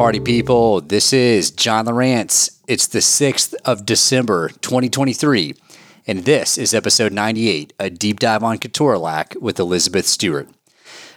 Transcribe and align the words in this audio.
party 0.00 0.18
people? 0.18 0.80
This 0.80 1.12
is 1.12 1.50
John 1.50 1.84
Lawrence. 1.84 2.58
It's 2.66 2.86
the 2.86 3.00
6th 3.00 3.52
of 3.66 3.84
December, 3.84 4.48
2023, 4.48 5.54
and 6.06 6.24
this 6.24 6.56
is 6.56 6.72
episode 6.72 7.12
98, 7.12 7.74
a 7.78 7.90
deep 7.90 8.18
dive 8.18 8.42
on 8.42 8.56
Ketorolac 8.56 9.38
with 9.42 9.60
Elisabeth 9.60 10.06
Stewart. 10.06 10.48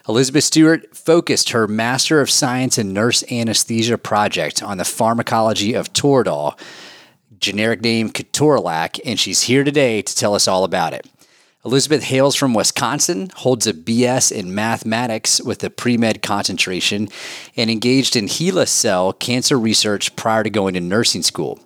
Elisabeth 0.10 0.44
Stewart 0.44 0.94
focused 0.94 1.52
her 1.52 1.66
Master 1.66 2.20
of 2.20 2.30
Science 2.30 2.78
in 2.78 2.92
Nurse 2.92 3.24
Anesthesia 3.32 3.98
project 3.98 4.62
on 4.62 4.78
the 4.78 4.84
pharmacology 4.84 5.74
of 5.74 5.94
Toradol, 5.94 6.60
generic 7.40 7.80
name 7.80 8.10
Ketorolac, 8.10 9.00
and 9.06 9.18
she's 9.18 9.44
here 9.44 9.64
today 9.64 10.02
to 10.02 10.14
tell 10.14 10.36
us 10.36 10.46
all 10.46 10.66
about 10.66 10.92
it. 10.92 11.08
Elisabeth 11.66 12.04
hails 12.04 12.36
from 12.36 12.54
Wisconsin, 12.54 13.30
holds 13.36 13.66
a 13.66 13.74
BS 13.74 14.34
in 14.34 14.54
mathematics 14.54 15.42
with 15.42 15.64
a 15.64 15.70
pre 15.70 15.96
med 15.96 16.22
concentration, 16.22 17.08
and 17.56 17.72
engaged 17.72 18.18
in 18.18 18.26
HeLa 18.26 18.68
cell 18.68 19.14
cancer 19.14 19.58
research 19.58 20.14
prior 20.18 20.44
to 20.44 20.50
going 20.50 20.74
to 20.74 20.82
nursing 20.82 21.24
school. 21.24 21.62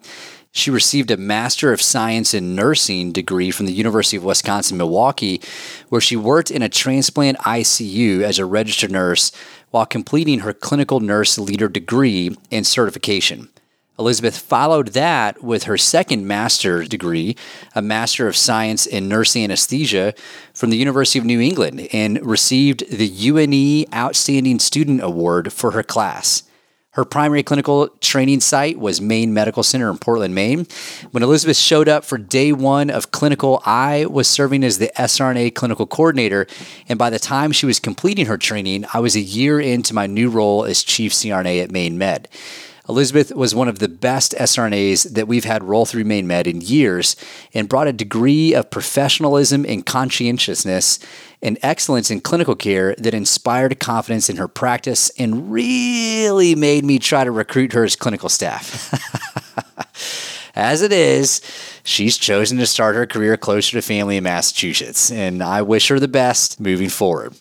She 0.52 0.70
received 0.70 1.10
a 1.10 1.18
Master 1.18 1.74
of 1.74 1.82
Science 1.82 2.36
in 2.36 2.56
Nursing 2.56 3.12
degree 3.12 3.50
from 3.50 3.66
the 3.66 3.74
University 3.74 4.18
of 4.18 4.24
Wisconsin 4.24 4.78
Milwaukee, 4.78 5.42
where 5.90 6.02
she 6.02 6.16
worked 6.16 6.52
in 6.52 6.62
a 6.62 6.70
transplant 6.70 7.40
ICU 7.40 8.22
as 8.22 8.38
a 8.38 8.46
registered 8.46 8.92
nurse 8.92 9.32
while 9.72 9.86
completing 9.88 10.40
her 10.40 10.54
clinical 10.54 11.00
nurse 11.00 11.40
leader 11.40 11.68
degree 11.68 12.38
and 12.52 12.68
certification. 12.68 13.50
Elisabeth 14.00 14.38
followed 14.38 14.90
that 14.90 15.44
with 15.44 15.64
her 15.64 15.78
second 15.78 16.28
master's 16.28 16.88
degree, 16.88 17.36
a 17.74 17.82
Master 17.82 18.28
of 18.28 18.36
Science 18.36 18.86
in 18.86 19.08
Nurse 19.08 19.36
Anesthesia 19.36 20.14
from 20.54 20.70
the 20.70 20.78
University 20.78 21.18
of 21.18 21.26
New 21.26 21.42
England, 21.42 21.88
and 21.92 22.24
received 22.26 22.90
the 22.92 23.08
UNE 23.08 23.86
Outstanding 23.94 24.60
Student 24.60 25.02
Award 25.04 25.52
for 25.52 25.72
her 25.72 25.84
class. 25.84 26.44
Her 26.92 27.06
primary 27.06 27.44
clinical 27.44 27.90
training 28.02 28.40
site 28.40 28.80
was 28.80 29.00
Maine 29.00 29.32
Medical 29.32 29.62
Center 29.62 29.92
in 29.92 30.00
Portland, 30.00 30.34
Maine. 30.34 30.66
When 31.12 31.22
Elisabeth 31.22 31.58
showed 31.58 31.88
up 31.88 32.04
for 32.04 32.18
day 32.18 32.52
one 32.52 32.90
of 32.90 33.12
clinical, 33.12 33.62
I 33.68 34.08
was 34.08 34.28
serving 34.28 34.64
as 34.64 34.80
the 34.80 34.92
SRNA 34.98 35.54
clinical 35.54 35.86
coordinator. 35.86 36.48
And 36.90 36.98
by 36.98 37.12
the 37.12 37.20
time 37.20 37.52
she 37.52 37.68
was 37.68 37.80
completing 37.80 38.26
her 38.26 38.38
training, 38.38 38.86
I 38.96 39.00
was 39.00 39.16
a 39.16 39.20
year 39.20 39.60
into 39.60 39.94
my 39.94 40.08
new 40.08 40.28
role 40.28 40.66
as 40.66 40.84
chief 40.84 41.14
CRNA 41.14 41.62
at 41.62 41.72
Maine 41.72 42.00
Med. 42.00 42.30
Elisabeth 42.90 43.36
was 43.36 43.54
one 43.54 43.68
of 43.68 43.80
the 43.80 43.90
best 43.90 44.34
SRNAs 44.34 45.14
that 45.14 45.28
we've 45.28 45.44
had 45.44 45.64
roll 45.64 45.86
through 45.86 46.06
Maine 46.06 46.28
Med 46.28 46.48
in 46.48 46.62
years 46.62 47.16
and 47.54 47.68
brought 47.68 47.88
a 47.88 47.94
degree 47.94 48.54
of 48.54 48.70
professionalism 48.70 49.66
and 49.66 49.86
conscientiousness 49.86 51.00
and 51.42 51.58
excellence 51.62 52.10
in 52.10 52.22
clinical 52.22 52.56
care 52.56 52.96
that 52.98 53.14
inspired 53.14 53.80
confidence 53.80 54.30
in 54.30 54.38
her 54.38 54.48
practice 54.48 55.12
and 55.18 55.52
really 55.52 56.56
made 56.56 56.86
me 56.86 56.98
try 56.98 57.24
to 57.24 57.32
recruit 57.32 57.74
her 57.74 57.84
as 57.84 57.96
clinical 57.96 58.30
staff. 58.30 58.94
as 60.56 60.82
it 60.82 60.94
is, 60.94 61.42
she's 61.84 62.18
chosen 62.18 62.58
to 62.58 62.66
start 62.66 62.96
her 62.96 63.06
career 63.06 63.36
closer 63.36 63.74
to 63.74 63.82
family 63.82 64.18
in 64.18 64.24
Massachusetts, 64.24 65.12
and 65.12 65.44
I 65.44 65.62
wish 65.62 65.90
her 65.90 66.00
the 66.00 66.08
best 66.08 66.60
moving 66.60 66.90
forward. 66.90 67.36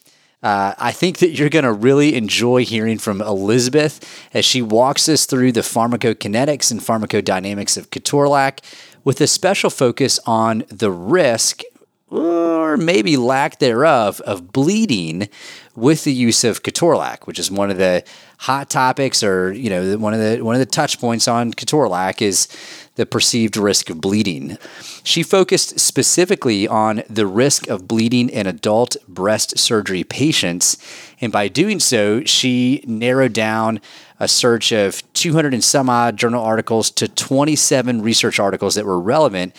Uh, 0.46 0.72
I 0.78 0.92
think 0.92 1.18
that 1.18 1.30
you're 1.30 1.48
going 1.48 1.64
to 1.64 1.72
really 1.72 2.14
enjoy 2.14 2.64
hearing 2.64 2.98
from 2.98 3.20
Elisabeth 3.20 4.08
as 4.32 4.44
she 4.44 4.62
walks 4.62 5.08
us 5.08 5.26
through 5.26 5.50
the 5.50 5.62
pharmacokinetics 5.62 6.70
and 6.70 6.78
pharmacodynamics 6.78 7.76
of 7.76 7.90
Ketorolac 7.90 8.60
with 9.02 9.20
a 9.20 9.26
special 9.26 9.70
focus 9.70 10.20
on 10.24 10.62
the 10.68 10.92
risk 10.92 11.62
or 12.10 12.76
maybe 12.76 13.16
lack 13.16 13.58
thereof 13.58 14.20
of 14.20 14.52
bleeding 14.52 15.28
with 15.76 16.04
the 16.04 16.12
use 16.12 16.42
of 16.42 16.62
Ketorolac, 16.62 17.26
which 17.26 17.38
is 17.38 17.50
one 17.50 17.70
of 17.70 17.76
the 17.76 18.02
hot 18.38 18.68
topics 18.68 19.22
or 19.22 19.52
you 19.52 19.70
know 19.70 19.96
one 19.96 20.12
of 20.12 20.20
the 20.20 20.42
one 20.42 20.54
of 20.54 20.58
the 20.58 20.66
touch 20.66 20.98
points 21.00 21.28
on 21.28 21.52
Ketorolac 21.52 22.20
is 22.20 22.48
the 22.96 23.06
perceived 23.06 23.56
risk 23.56 23.90
of 23.90 24.00
bleeding. 24.00 24.56
She 25.04 25.22
focused 25.22 25.78
specifically 25.78 26.66
on 26.66 27.02
the 27.08 27.26
risk 27.26 27.68
of 27.68 27.86
bleeding 27.86 28.30
in 28.30 28.46
adult 28.46 28.96
breast 29.06 29.58
surgery 29.58 30.02
patients, 30.02 30.78
and 31.20 31.30
by 31.30 31.48
doing 31.48 31.78
so, 31.78 32.24
she 32.24 32.82
narrowed 32.86 33.34
down 33.34 33.80
a 34.18 34.28
search 34.28 34.72
of 34.72 35.02
200 35.12 35.52
and 35.52 35.62
some 35.62 35.90
odd 35.90 36.16
journal 36.16 36.42
articles 36.42 36.90
to 36.90 37.06
27 37.06 38.00
research 38.00 38.40
articles 38.40 38.74
that 38.74 38.86
were 38.86 38.98
relevant 38.98 39.54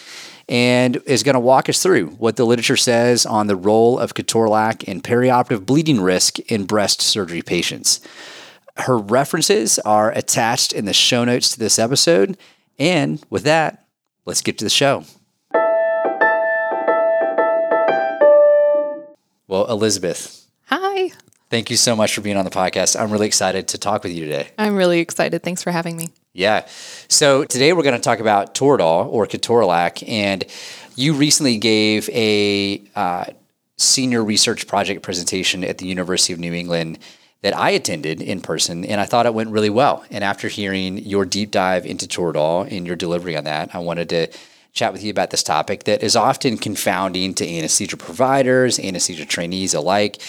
and 0.49 0.97
is 1.05 1.23
going 1.23 1.33
to 1.33 1.39
walk 1.39 1.67
us 1.69 1.81
through 1.83 2.07
what 2.11 2.35
the 2.35 2.45
literature 2.45 2.77
says 2.77 3.25
on 3.25 3.47
the 3.47 3.55
role 3.55 3.99
of 3.99 4.13
ketorolac 4.13 4.83
in 4.83 5.01
perioperative 5.01 5.65
bleeding 5.65 6.01
risk 6.01 6.39
in 6.51 6.65
breast 6.65 7.01
surgery 7.01 7.41
patients. 7.41 7.99
Her 8.77 8.97
references 8.97 9.79
are 9.79 10.11
attached 10.11 10.71
in 10.71 10.85
the 10.85 10.93
show 10.93 11.23
notes 11.23 11.49
to 11.49 11.59
this 11.59 11.79
episode. 11.79 12.37
And 12.79 13.23
with 13.29 13.43
that, 13.43 13.85
let's 14.25 14.41
get 14.41 14.57
to 14.59 14.65
the 14.65 14.69
show. 14.69 15.03
Well, 19.47 19.65
Elisabeth. 19.69 20.45
Hi. 20.65 21.11
Thank 21.49 21.69
you 21.69 21.77
so 21.77 21.95
much 21.95 22.13
for 22.13 22.21
being 22.21 22.35
on 22.35 22.43
the 22.43 22.51
podcast. 22.51 22.99
I'm 22.99 23.11
really 23.11 23.27
excited 23.27 23.69
to 23.69 23.77
talk 23.77 24.03
with 24.03 24.11
you 24.11 24.25
today. 24.25 24.49
I'm 24.57 24.75
really 24.75 24.99
excited. 24.99 25.41
Thanks 25.43 25.63
for 25.63 25.71
having 25.71 25.95
me. 25.95 26.09
Yeah. 26.37 26.67
So 27.07 27.45
today 27.45 27.73
we're 27.73 27.81
going 27.81 27.95
to 27.95 27.99
talk 27.99 28.19
about 28.19 28.53
Toradol 28.53 29.07
or 29.07 29.25
Ketorolac. 29.25 30.07
And 30.07 30.45
you 30.95 31.15
recently 31.15 31.57
gave 31.57 32.07
a 32.09 32.79
uh, 32.95 33.25
senior 33.77 34.23
research 34.23 34.67
project 34.67 35.01
presentation 35.01 35.63
at 35.63 35.79
the 35.79 35.87
University 35.87 36.33
of 36.33 36.39
New 36.39 36.53
England 36.53 36.99
that 37.41 37.57
I 37.57 37.71
attended 37.71 38.21
in 38.21 38.41
person, 38.41 38.85
and 38.85 39.01
I 39.01 39.05
thought 39.05 39.25
it 39.25 39.33
went 39.33 39.49
really 39.49 39.71
well. 39.71 40.05
And 40.11 40.23
after 40.23 40.47
hearing 40.47 40.99
your 40.99 41.25
deep 41.25 41.49
dive 41.49 41.87
into 41.87 42.05
Toradol 42.05 42.71
and 42.71 42.85
your 42.85 42.95
delivery 42.95 43.35
on 43.35 43.45
that, 43.45 43.73
I 43.73 43.79
wanted 43.79 44.09
to 44.09 44.27
chat 44.73 44.93
with 44.93 45.03
you 45.03 45.09
about 45.09 45.31
this 45.31 45.41
topic 45.41 45.85
that 45.85 46.03
is 46.03 46.15
often 46.15 46.57
confounding 46.57 47.33
to 47.33 47.49
anesthesia 47.49 47.97
providers, 47.97 48.77
anesthesia 48.77 49.25
trainees 49.25 49.73
alike. 49.73 50.21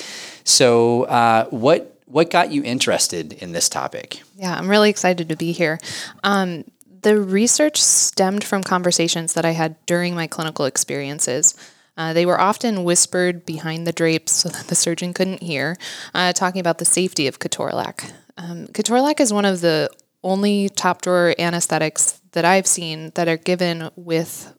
So, 0.45 1.03
uh, 1.05 1.45
what 1.51 1.98
what 2.09 2.31
got 2.31 2.51
you 2.51 2.63
interested 2.65 3.35
in 3.35 3.53
this 3.53 3.69
topic? 3.69 4.23
Yeah, 4.35 4.55
I'm 4.55 4.69
really 4.69 4.91
excited 4.91 5.29
to 5.29 5.37
be 5.37 5.53
here. 5.53 5.79
Um, 6.25 6.65
the 7.03 7.21
research 7.21 7.81
stemmed 7.81 8.43
from 8.43 8.63
conversations 8.63 9.35
that 9.35 9.45
I 9.45 9.51
had 9.51 9.77
during 9.87 10.15
my 10.15 10.27
clinical 10.27 10.65
experiences. 10.65 11.55
Uh, 11.97 12.13
they 12.13 12.25
were 12.25 12.41
often 12.41 12.85
whispered 12.85 13.45
behind 13.45 13.87
the 13.87 13.93
drapes 13.93 14.33
so 14.33 14.49
that 14.49 14.69
the 14.69 14.75
surgeon 14.75 15.13
couldn't 15.13 15.43
hear, 15.43 15.77
uh, 16.15 16.33
talking 16.33 16.61
about 16.61 16.79
the 16.79 16.85
safety 16.85 17.27
of 17.27 17.39
Ketorolac. 17.39 18.13
Um, 18.37 18.69
Ketorolac 18.69 19.21
is 19.21 19.33
one 19.33 19.45
of 19.45 19.61
the 19.61 19.91
only 20.23 20.69
top 20.69 21.03
drawer 21.03 21.35
anesthetics 21.39 22.21
that 22.33 22.45
I've 22.45 22.67
seen 22.67 23.11
that 23.15 23.29
are 23.29 23.37
given 23.37 23.91
with 23.97 24.55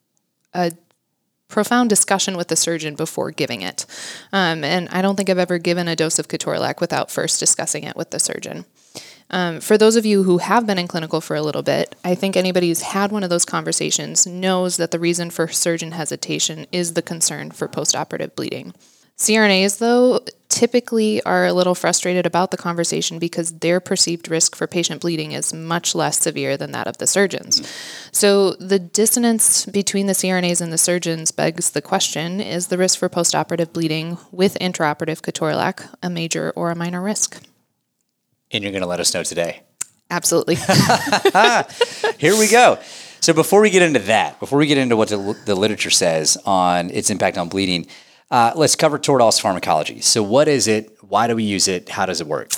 a 0.54 0.72
profound 1.50 1.90
discussion 1.90 2.38
with 2.38 2.48
the 2.48 2.56
surgeon 2.56 2.96
before 2.96 3.32
giving 3.32 3.62
it. 3.62 3.86
Um, 4.32 4.64
and 4.64 4.88
I 4.90 5.02
don't 5.02 5.16
think 5.18 5.30
I've 5.30 5.38
ever 5.38 5.58
given 5.58 5.88
a 5.88 5.96
dose 5.96 6.20
of 6.20 6.30
Ketorolac 6.30 6.80
without 6.80 7.12
first 7.12 7.40
discussing 7.40 7.84
it 7.84 7.98
with 7.98 8.12
the 8.12 8.20
surgeon. 8.20 8.66
Um, 9.32 9.60
for 9.60 9.78
those 9.78 9.96
of 9.96 10.06
you 10.06 10.24
who 10.24 10.40
have 10.40 10.66
been 10.66 10.80
in 10.80 10.88
clinical 10.88 11.22
for 11.22 11.36
a 11.36 11.42
little 11.42 11.62
bit, 11.62 11.96
I 12.04 12.16
think 12.16 12.36
anybody 12.36 12.70
who's 12.70 12.82
had 12.82 13.12
one 13.12 13.24
of 13.24 13.30
those 13.30 13.46
conversations 13.46 14.26
knows 14.26 14.78
that 14.78 14.92
the 14.92 15.00
reason 15.00 15.30
for 15.30 15.48
surgeon 15.48 15.92
hesitation 15.92 16.66
is 16.72 16.94
the 16.94 17.02
concern 17.02 17.52
for 17.52 17.68
postoperative 17.68 18.36
bleeding. 18.36 18.74
CRNAs, 19.18 19.80
though, 19.80 20.22
typically 20.50 21.22
are 21.24 21.46
a 21.46 21.54
little 21.54 21.76
frustrated 21.76 22.26
about 22.26 22.52
the 22.52 22.58
conversation 22.58 23.20
because 23.20 23.60
their 23.60 23.80
perceived 23.80 24.30
risk 24.30 24.56
for 24.56 24.68
patient 24.68 25.02
bleeding 25.02 25.32
is 25.32 25.54
much 25.54 25.96
less 25.96 26.20
severe 26.20 26.58
than 26.58 26.72
that 26.72 26.88
of 26.88 26.98
the 26.98 27.08
surgeons. 27.08 27.62
Mm-hmm. 27.62 28.10
So 28.12 28.54
the 28.54 28.80
dissonance 28.80 29.66
between 29.68 30.07
the 30.07 30.13
CRNAs 30.13 30.60
and 30.60 30.74
the 30.74 30.78
surgeons 30.78 31.31
begs 31.31 31.72
the 31.72 31.81
question 31.81 32.42
is 32.42 32.68
the 32.68 32.78
risk 32.78 33.00
for 33.00 33.10
postoperative 33.10 33.72
bleeding 33.72 34.18
with 34.31 34.57
intraoperative 34.60 35.22
ketorolac 35.22 35.88
a 36.01 36.10
major 36.10 36.52
or 36.56 36.72
a 36.72 36.75
minor 36.75 37.02
risk? 37.02 37.42
And 38.52 38.63
you're 38.63 38.72
going 38.72 38.81
to 38.81 38.88
let 38.88 39.00
us 39.00 39.13
know 39.13 39.24
today. 39.24 39.62
Absolutely. 40.10 40.56
Here 42.18 42.38
we 42.38 42.50
go. 42.50 42.80
So 43.22 43.34
before 43.34 43.62
we 43.62 43.69
get 43.69 43.84
into 43.84 44.00
that, 44.00 44.40
before 44.40 44.57
we 44.57 44.66
get 44.66 44.78
into 44.78 44.95
what 44.95 45.10
the, 45.10 45.38
the 45.45 45.56
literature 45.56 45.90
says 45.92 46.38
on 46.45 46.90
its 46.90 47.10
impact 47.12 47.38
on 47.38 47.50
bleeding, 47.50 47.86
uh, 48.31 48.54
let's 48.56 48.76
cover 48.76 49.00
Toradol's 49.00 49.40
pharmacology. 49.40 50.02
So 50.02 50.22
what 50.24 50.48
is 50.48 50.68
it? 50.68 50.96
Why 51.02 51.28
do 51.28 51.36
we 51.36 51.44
use 51.44 51.68
it? 51.68 51.90
How 51.90 52.06
does 52.06 52.22
it 52.22 52.28
work? 52.28 52.52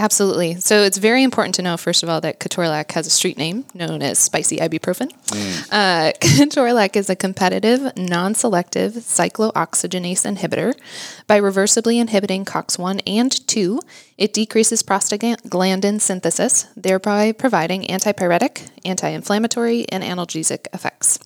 Absolutely. 0.00 0.54
So 0.60 0.84
it's 0.84 0.96
very 0.96 1.24
important 1.24 1.56
to 1.56 1.62
know, 1.62 1.76
first 1.76 2.04
of 2.04 2.08
all, 2.08 2.20
that 2.20 2.38
Ketorolac 2.38 2.92
has 2.92 3.08
a 3.08 3.10
street 3.10 3.36
name 3.36 3.64
known 3.74 4.00
as 4.00 4.20
spicy 4.20 4.58
ibuprofen. 4.58 5.10
Mm. 5.26 5.68
Uh, 5.72 6.12
Ketorolac 6.20 6.94
is 6.94 7.10
a 7.10 7.16
competitive, 7.16 7.96
non 7.96 8.36
selective 8.36 8.92
cyclooxygenase 8.92 10.24
inhibitor. 10.24 10.78
By 11.26 11.40
reversibly 11.40 12.00
inhibiting 12.00 12.44
COX1 12.44 13.02
and 13.08 13.46
2, 13.48 13.80
it 14.16 14.32
decreases 14.32 14.84
prostaglandin 14.84 16.00
synthesis, 16.00 16.68
thereby 16.76 17.32
providing 17.32 17.82
antipyretic, 17.82 18.70
anti 18.84 19.08
inflammatory, 19.08 19.84
and 19.88 20.04
analgesic 20.04 20.68
effects. 20.72 21.18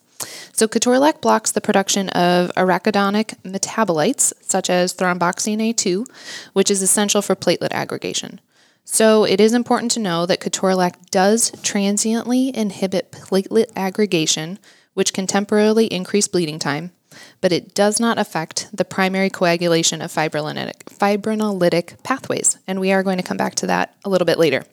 So, 0.54 0.68
ketorolac 0.68 1.20
blocks 1.20 1.50
the 1.50 1.60
production 1.60 2.10
of 2.10 2.50
arachidonic 2.56 3.34
metabolites, 3.42 4.32
such 4.42 4.68
as 4.68 4.94
thromboxane 4.94 5.74
A2, 5.74 6.06
which 6.52 6.70
is 6.70 6.82
essential 6.82 7.22
for 7.22 7.34
platelet 7.34 7.72
aggregation. 7.72 8.40
So 8.84 9.24
it 9.24 9.40
is 9.40 9.54
important 9.54 9.92
to 9.92 10.00
know 10.00 10.26
that 10.26 10.40
ketorolac 10.40 11.10
does 11.10 11.52
transiently 11.62 12.54
inhibit 12.54 13.12
platelet 13.12 13.70
aggregation, 13.76 14.58
which 14.94 15.12
can 15.12 15.26
temporarily 15.26 15.86
increase 15.86 16.28
bleeding 16.28 16.58
time, 16.58 16.92
but 17.40 17.52
it 17.52 17.74
does 17.74 18.00
not 18.00 18.18
affect 18.18 18.68
the 18.72 18.84
primary 18.84 19.30
coagulation 19.30 20.02
of 20.02 20.12
fibrinolytic, 20.12 20.84
fibrinolytic 20.84 22.02
pathways. 22.02 22.58
And 22.66 22.80
we 22.80 22.92
are 22.92 23.02
going 23.02 23.18
to 23.18 23.22
come 23.22 23.36
back 23.36 23.54
to 23.56 23.66
that 23.68 23.94
a 24.04 24.10
little 24.10 24.26
bit 24.26 24.38
later. 24.38 24.64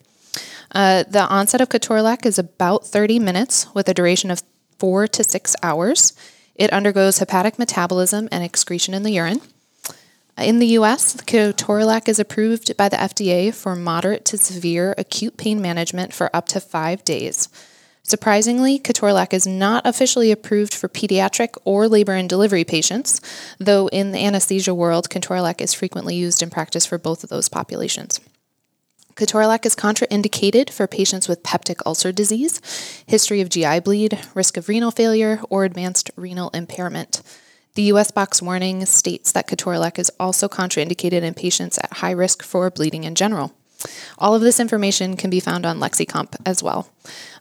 Uh, 0.72 1.04
the 1.08 1.28
onset 1.28 1.62
of 1.62 1.70
ketorolac 1.70 2.26
is 2.26 2.38
about 2.38 2.86
30 2.86 3.20
minutes 3.20 3.68
with 3.74 3.88
a 3.90 3.94
duration 3.94 4.32
of 4.32 4.42
four 4.80 5.08
to 5.08 5.24
six 5.24 5.56
hours. 5.62 6.14
It 6.56 6.74
undergoes 6.74 7.20
hepatic 7.20 7.60
metabolism 7.60 8.28
and 8.32 8.44
excretion 8.44 8.94
in 8.94 9.04
the 9.04 9.12
urine. 9.12 9.42
In 10.38 10.60
the 10.60 10.68
US, 10.80 11.18
ketorolac 11.18 12.08
is 12.08 12.18
approved 12.18 12.76
by 12.78 12.88
the 12.88 12.96
FDA 12.98 13.54
for 13.54 13.76
moderate 13.76 14.24
to 14.26 14.38
severe 14.38 14.96
acute 14.98 15.36
pain 15.36 15.62
management 15.62 16.14
for 16.14 16.34
up 16.34 16.48
to 16.48 16.62
five 16.62 17.04
days. 17.04 17.50
Surprisingly, 18.04 18.80
ketorolac 18.80 19.34
is 19.34 19.46
not 19.46 19.86
officially 19.86 20.32
approved 20.32 20.74
for 20.74 20.88
pediatric 20.88 21.56
or 21.66 21.88
labor 21.88 22.14
and 22.14 22.30
delivery 22.30 22.64
patients, 22.64 23.20
though 23.60 23.88
in 23.90 24.14
the 24.14 24.26
anesthesia 24.26 24.74
world, 24.74 25.10
ketorolac 25.10 25.62
is 25.62 25.74
frequently 25.74 26.16
used 26.16 26.42
in 26.42 26.50
practice 26.50 26.86
for 26.86 26.98
both 26.98 27.24
of 27.24 27.30
those 27.30 27.50
populations. 27.50 28.20
Ketorolac 29.20 29.66
is 29.66 29.76
contraindicated 29.76 30.70
for 30.70 30.88
patients 30.88 31.28
with 31.28 31.44
peptic 31.44 31.82
ulcer 31.86 32.14
disease, 32.14 32.62
history 33.06 33.42
of 33.42 33.50
GI 33.50 33.82
bleed, 33.82 34.18
risk 34.34 34.56
of 34.56 34.70
renal 34.70 34.92
failure, 34.92 35.42
or 35.50 35.66
advanced 35.66 36.10
renal 36.16 36.50
impairment. 36.52 37.22
The 37.76 37.92
US 37.92 38.12
box 38.12 38.42
warning 38.42 38.86
states 38.86 39.34
that 39.34 39.46
ketorolac 39.46 40.00
is 40.00 40.10
also 40.22 40.48
contraindicated 40.48 41.22
in 41.22 41.34
patients 41.34 41.78
at 41.80 41.98
high 41.98 42.12
risk 42.12 42.42
for 42.44 42.70
bleeding 42.70 43.04
in 43.04 43.14
general. 43.14 43.54
All 44.18 44.36
of 44.36 44.42
this 44.42 44.58
information 44.58 45.18
can 45.18 45.30
be 45.30 45.42
found 45.42 45.66
on 45.66 45.82
LexiComp 45.82 46.38
as 46.46 46.64
well. 46.64 46.88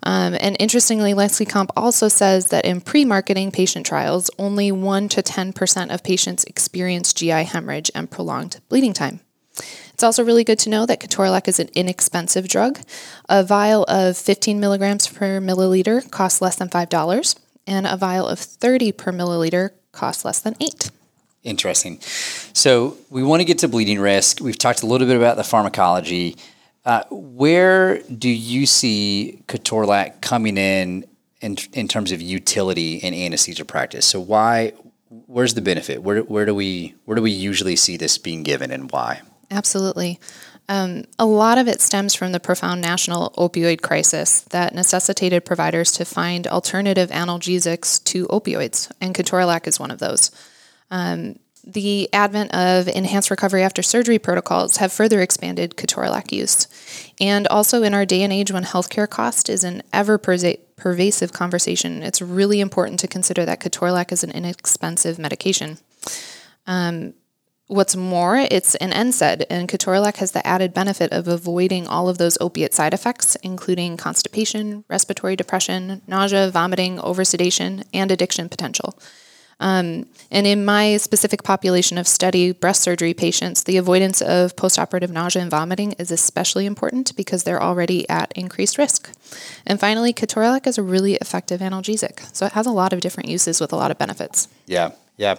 Um, 0.03 0.37
and 0.41 0.57
interestingly, 0.59 1.15
LexiComp 1.15 1.69
also 1.77 2.09
says 2.09 2.47
that 2.47 2.65
in 2.65 2.81
pre 2.81 3.05
marketing 3.05 3.53
patient 3.53 3.87
trials, 3.87 4.33
only 4.37 4.73
1 4.73 5.09
to 5.11 5.23
10% 5.23 5.95
of 5.95 6.03
patients 6.03 6.43
experience 6.43 7.13
GI 7.13 7.45
hemorrhage 7.45 7.93
and 7.95 8.11
prolonged 8.11 8.61
bleeding 8.69 8.93
time. 8.93 9.21
It's 9.99 10.05
also 10.05 10.23
really 10.23 10.45
good 10.45 10.61
to 10.61 10.71
know 10.71 10.87
that 10.87 11.00
ketorolac 11.00 11.49
is 11.49 11.59
an 11.59 11.71
inexpensive 11.75 12.47
drug. 12.47 12.79
A 13.29 13.43
vial 13.43 13.83
of 13.89 14.17
15 14.17 14.61
milligrams 14.61 15.09
per 15.09 15.41
milliliter 15.41 16.09
costs 16.09 16.41
less 16.41 16.55
than 16.55 16.69
$5, 16.69 17.37
and 17.67 17.85
a 17.85 17.97
vial 17.97 18.29
of 18.29 18.39
30 18.39 18.93
per 18.93 19.11
milliliter 19.11 19.71
costs 19.91 20.25
less 20.25 20.39
than 20.39 20.55
8 20.61 20.93
Interesting. 21.43 21.99
So 22.53 22.97
we 23.11 23.25
want 23.25 23.41
to 23.41 23.45
get 23.45 23.59
to 23.59 23.67
bleeding 23.67 23.99
risk. 23.99 24.41
We've 24.41 24.56
talked 24.56 24.85
a 24.85 24.87
little 24.87 25.09
bit 25.09 25.17
about 25.17 25.37
the 25.37 25.43
pharmacology. 25.43 26.37
Uh, 26.85 27.03
where 27.11 28.01
do 28.03 28.29
you 28.29 28.67
see 28.67 29.43
ketorolac 29.49 30.21
coming 30.21 30.56
in, 30.59 31.06
in 31.41 31.56
in 31.73 31.89
terms 31.89 32.12
of 32.12 32.23
utility 32.23 32.99
in 32.99 33.15
anesthesia 33.15 33.65
practice? 33.65 34.06
So 34.06 34.21
why? 34.21 34.75
Where's 35.27 35.55
the 35.55 35.61
benefit? 35.61 36.05
Where, 36.05 36.21
where 36.21 36.47
do 36.47 36.55
we 36.55 36.94
where 37.05 37.17
do 37.17 37.23
we 37.23 37.33
usually 37.33 37.75
see 37.75 37.97
this 37.97 38.17
being 38.17 38.44
given, 38.44 38.71
and 38.71 38.93
why? 38.93 39.23
Absolutely. 39.50 40.21
Um, 40.69 41.05
a 41.19 41.25
lot 41.25 41.56
of 41.56 41.67
it 41.67 41.81
stems 41.81 42.15
from 42.15 42.33
the 42.33 42.41
profound 42.41 42.83
national 42.83 43.31
opioid 43.39 43.81
crisis 43.81 44.43
that 44.50 44.75
necessitated 44.75 45.47
providers 45.47 45.93
to 45.93 46.05
find 46.05 46.47
alternative 46.47 47.09
analgesics 47.09 48.03
to 48.05 48.27
opioids, 48.27 48.91
and 49.00 49.15
ketorolac 49.15 49.67
is 49.67 49.81
one 49.81 49.91
of 49.91 49.99
those. 49.99 50.31
Um, 50.91 51.39
the 51.65 52.09
advent 52.15 52.55
of 52.55 52.89
enhanced 52.89 53.31
recovery 53.31 53.62
after 53.62 53.83
surgery 53.83 54.19
protocols 54.19 54.79
have 54.79 54.93
further 54.93 55.21
expanded 55.21 55.77
ketorolac 55.77 56.33
use. 56.33 56.67
And 57.21 57.47
also 57.49 57.83
in 57.83 57.93
our 57.93 58.06
day 58.06 58.23
and 58.23 58.33
age 58.33 58.51
when 58.51 58.65
healthcare 58.65 59.09
cost 59.09 59.51
is 59.51 59.65
an 59.65 59.83
ever 59.93 60.17
pervasive 60.19 61.33
conversation, 61.33 62.03
it's 62.03 62.23
really 62.23 62.61
important 62.61 63.01
to 63.01 63.09
consider 63.09 63.44
that 63.44 63.61
ketorolac 63.61 64.12
is 64.12 64.25
an 64.25 64.31
inexpensive 64.31 65.19
medication. 65.19 65.79
Um, 66.67 67.15
what's 67.69 67.94
more, 67.94 68.37
it's 68.37 68.75
an 68.76 68.91
NSAID, 68.91 69.44
and 69.49 69.69
ketorolac 69.69 70.17
has 70.17 70.32
the 70.32 70.44
added 70.47 70.75
benefit 70.75 71.12
of 71.12 71.29
avoiding 71.29 71.87
all 71.87 72.09
of 72.09 72.19
those 72.19 72.37
opiate 72.41 72.75
side 72.75 72.94
effects, 72.94 73.37
including 73.37 73.97
constipation, 73.97 74.85
respiratory 74.88 75.37
depression, 75.37 76.03
nausea, 76.06 76.50
vomiting, 76.50 76.99
oversedation, 76.99 77.85
and 77.93 78.11
addiction 78.11 78.49
potential. 78.49 78.99
Um, 79.61 80.06
and 80.31 80.47
in 80.47 80.65
my 80.65 80.99
specific 80.99 81.43
population 81.43 81.99
of 81.99 82.06
study, 82.06 82.53
breast 82.53 82.81
surgery 82.81 83.12
patients, 83.12 83.65
the 83.65 83.76
avoidance 83.76 84.23
of 84.23 84.55
postoperative 84.55 85.11
nausea 85.11 85.43
and 85.43 85.50
vomiting 85.50 85.93
is 85.93 86.11
especially 86.11 86.65
important 86.65 87.15
because 87.17 87.43
they're 87.43 87.62
already 87.62 88.09
at 88.09 88.32
increased 88.37 88.79
risk. 88.79 89.11
And 89.67 89.81
finally, 89.81 90.12
ketorolac 90.12 90.67
is 90.67 90.79
a 90.79 90.82
really 90.82 91.15
effective 91.15 91.61
analgesic. 91.61 92.35
So 92.35 92.47
it 92.47 92.53
has 92.53 92.67
a 92.67 92.70
lot 92.70 92.93
of 92.93 93.00
different 93.00 93.29
uses 93.29 93.61
with 93.61 93.73
a 93.73 93.76
lot 93.76 93.91
of 93.91 93.99
benefits. 93.99 94.49
Yeah. 94.67 94.93
Yeah. 95.19 95.35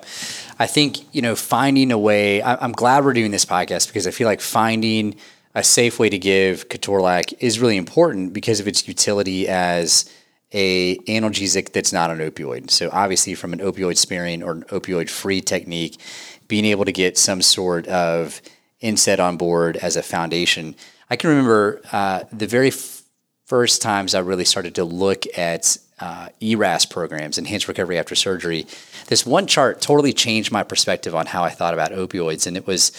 I 0.60 0.68
think, 0.68 1.14
you 1.16 1.22
know, 1.22 1.36
finding 1.36 1.92
a 1.92 1.98
way, 1.98 2.44
I'm 2.44 2.74
glad 2.74 3.06
we're 3.06 3.14
doing 3.14 3.32
this 3.32 3.46
podcast 3.46 3.88
because 3.88 4.06
I 4.06 4.12
feel 4.12 4.28
like 4.28 4.42
finding 4.42 5.16
a 5.56 5.64
safe 5.64 5.98
way 5.98 6.10
to 6.10 6.20
give 6.20 6.68
ketorolac 6.68 7.34
is 7.40 7.60
really 7.60 7.78
important 7.78 8.34
because 8.34 8.60
of 8.60 8.68
its 8.68 8.88
utility 8.88 9.48
as 9.48 10.14
a 10.52 10.98
analgesic 11.00 11.72
that's 11.72 11.94
not 11.94 12.12
an 12.12 12.20
opioid. 12.20 12.70
So 12.70 12.90
obviously, 12.92 13.36
from 13.36 13.54
an 13.54 13.60
opioid 13.60 13.98
sparing 13.98 14.44
or 14.44 14.52
an 14.52 14.64
opioid 14.64 15.10
free 15.10 15.42
technique, 15.42 15.98
being 16.48 16.66
able 16.66 16.84
to 16.86 16.92
get 16.92 17.18
some 17.18 17.42
sort 17.42 17.88
of 17.88 18.42
NSAID 18.82 19.20
on 19.20 19.38
board 19.38 19.78
as 19.78 19.96
a 19.96 20.04
foundation. 20.04 20.76
I 21.10 21.16
can 21.16 21.30
remember 21.30 21.82
uh, 21.92 22.24
the 22.32 22.48
very 22.48 22.72
first 23.50 23.82
times 23.82 24.14
I 24.14 24.20
really 24.20 24.46
started 24.46 24.76
to 24.76 24.84
look 24.84 25.26
at 25.36 25.76
uh, 26.00 26.30
ERAS 26.40 26.86
programs, 26.86 27.38
enhanced 27.40 27.68
recovery 27.68 27.98
after 27.98 28.14
surgery. 28.14 28.68
This 29.08 29.26
one 29.26 29.48
chart 29.48 29.82
totally 29.82 30.14
changed 30.14 30.52
my 30.52 30.64
perspective 30.64 31.16
on 31.16 31.26
how 31.26 31.44
I 31.44 31.50
thought 31.50 31.74
about 31.74 31.92
opioids, 31.92 32.46
and 32.46 32.56
it 32.56 32.68
was 32.68 32.92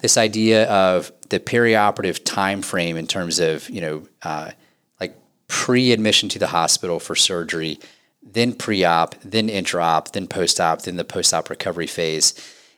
this 0.00 0.18
idea 0.18 0.68
of 0.68 1.10
the 1.30 1.40
perioperative 1.40 2.22
time 2.22 2.60
frame 2.60 2.98
in 2.98 3.06
terms 3.06 3.38
of 3.40 3.68
you 3.70 3.80
know 3.80 4.06
uh, 4.22 4.50
like 5.00 5.16
pre 5.48 5.90
admission 5.90 6.28
to 6.28 6.38
the 6.38 6.48
hospital 6.48 7.00
for 7.00 7.16
surgery, 7.16 7.80
then 8.22 8.52
pre 8.52 8.84
op, 8.84 9.14
then 9.24 9.48
intra 9.48 9.82
op, 9.82 10.12
then 10.12 10.28
post 10.28 10.60
op, 10.60 10.82
then 10.82 10.96
the 10.96 11.04
post 11.04 11.32
op 11.32 11.48
recovery 11.48 11.86
phase. 11.86 12.34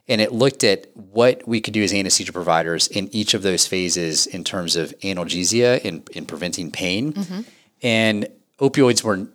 And 0.09 0.21
it 0.21 0.33
looked 0.33 0.63
at 0.63 0.87
what 0.95 1.47
we 1.49 1.61
could 1.61 1.75
do 1.75 1.83
as 1.83 1.93
anesthesia 1.93 2.33
providers 2.33 2.87
in 2.87 3.09
each 3.15 3.35
of 3.35 3.43
those 3.43 3.67
phases 3.67 4.27
in 4.27 4.45
terms 4.45 4.77
of 4.77 4.97
analgesia 5.01 5.85
and 5.85 6.09
in, 6.11 6.19
in 6.19 6.27
preventing 6.27 6.71
pain. 6.71 7.13
Mm-hmm. 7.13 7.41
And 7.83 8.29
opioids 8.61 9.03
were 9.03 9.27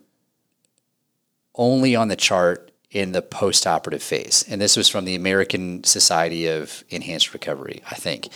only 1.54 1.94
on 1.94 2.08
the 2.08 2.16
chart 2.16 2.72
in 2.90 3.12
the 3.12 3.22
post 3.22 3.66
operative 3.66 4.02
phase. 4.02 4.44
And 4.48 4.60
this 4.60 4.76
was 4.76 4.88
from 4.88 5.04
the 5.04 5.14
American 5.14 5.84
Society 5.84 6.46
of 6.46 6.84
Enhanced 6.90 7.32
Recovery, 7.32 7.82
I 7.90 7.94
think, 7.94 8.28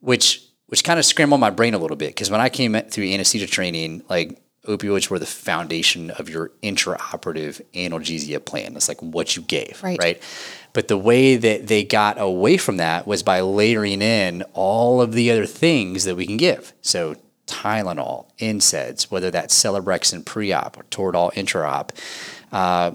which 0.00 0.46
which 0.66 0.84
kind 0.84 1.00
of 1.00 1.04
scrambled 1.04 1.40
my 1.40 1.50
brain 1.50 1.74
a 1.74 1.78
little 1.78 1.96
bit 1.96 2.10
because 2.10 2.30
when 2.30 2.40
I 2.40 2.48
came 2.48 2.80
through 2.80 3.04
anesthesia 3.04 3.48
training, 3.48 4.04
like 4.08 4.40
opioids 4.66 5.08
were 5.08 5.18
the 5.18 5.26
foundation 5.26 6.10
of 6.10 6.28
your 6.28 6.50
intraoperative 6.62 7.62
analgesia 7.72 8.44
plan. 8.44 8.76
It's 8.76 8.88
like 8.88 9.00
what 9.00 9.36
you 9.36 9.42
gave, 9.42 9.80
right. 9.82 9.98
right? 9.98 10.22
But 10.72 10.88
the 10.88 10.98
way 10.98 11.36
that 11.36 11.66
they 11.66 11.82
got 11.82 12.20
away 12.20 12.56
from 12.56 12.76
that 12.76 13.06
was 13.06 13.22
by 13.22 13.40
layering 13.40 14.02
in 14.02 14.42
all 14.52 15.00
of 15.00 15.12
the 15.12 15.30
other 15.30 15.46
things 15.46 16.04
that 16.04 16.16
we 16.16 16.26
can 16.26 16.36
give. 16.36 16.72
So 16.82 17.16
Tylenol, 17.46 18.26
NSAIDs, 18.38 19.10
whether 19.10 19.30
that's 19.30 19.60
Celebrex 19.60 20.12
and 20.12 20.24
pre-op 20.24 20.78
or 20.78 20.84
Toradol 20.84 21.36
intra-op, 21.36 21.92
uh, 22.52 22.92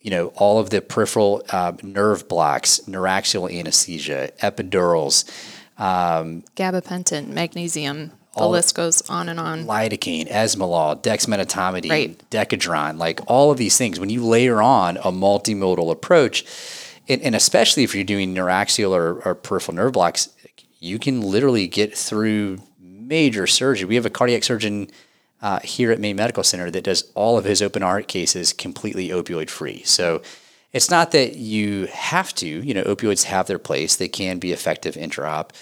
you 0.00 0.10
know, 0.10 0.28
all 0.34 0.58
of 0.58 0.70
the 0.70 0.80
peripheral 0.80 1.44
uh, 1.50 1.72
nerve 1.82 2.28
blocks, 2.28 2.80
neuraxial 2.88 3.52
anesthesia, 3.52 4.32
epidurals, 4.40 5.30
um, 5.78 6.42
gabapentin, 6.56 7.28
magnesium. 7.28 8.10
The 8.36 8.48
list 8.48 8.74
goes 8.74 9.02
on 9.10 9.28
and 9.28 9.38
on. 9.38 9.66
Lidocaine, 9.66 10.28
esmolol, 10.30 11.02
dexmedetomidine, 11.02 11.90
right. 11.90 12.30
decadron, 12.30 12.96
like 12.96 13.20
all 13.26 13.50
of 13.50 13.58
these 13.58 13.76
things. 13.76 14.00
When 14.00 14.08
you 14.08 14.24
layer 14.24 14.62
on 14.62 14.96
a 14.96 15.12
multimodal 15.12 15.90
approach, 15.90 16.44
and, 17.08 17.20
and 17.20 17.34
especially 17.34 17.82
if 17.82 17.94
you're 17.94 18.04
doing 18.04 18.34
neuraxial 18.34 18.92
or, 18.92 19.20
or 19.22 19.34
peripheral 19.34 19.76
nerve 19.76 19.92
blocks, 19.92 20.30
you 20.78 20.98
can 20.98 21.20
literally 21.20 21.66
get 21.66 21.96
through 21.96 22.58
major 22.80 23.46
surgery. 23.46 23.86
We 23.86 23.96
have 23.96 24.06
a 24.06 24.10
cardiac 24.10 24.44
surgeon 24.44 24.90
uh, 25.42 25.60
here 25.60 25.92
at 25.92 26.00
Maine 26.00 26.16
Medical 26.16 26.42
Center 26.42 26.70
that 26.70 26.84
does 26.84 27.10
all 27.14 27.36
of 27.36 27.44
his 27.44 27.60
open 27.60 27.82
heart 27.82 28.08
cases 28.08 28.52
completely 28.52 29.10
opioid 29.10 29.50
free. 29.50 29.82
So 29.84 30.22
it's 30.72 30.90
not 30.90 31.10
that 31.10 31.36
you 31.36 31.86
have 31.92 32.34
to, 32.36 32.46
you 32.46 32.72
know, 32.72 32.84
opioids 32.84 33.24
have 33.24 33.46
their 33.46 33.58
place. 33.58 33.96
They 33.96 34.08
can 34.08 34.38
be 34.38 34.52
effective 34.52 34.96
intra-op. 34.96 35.52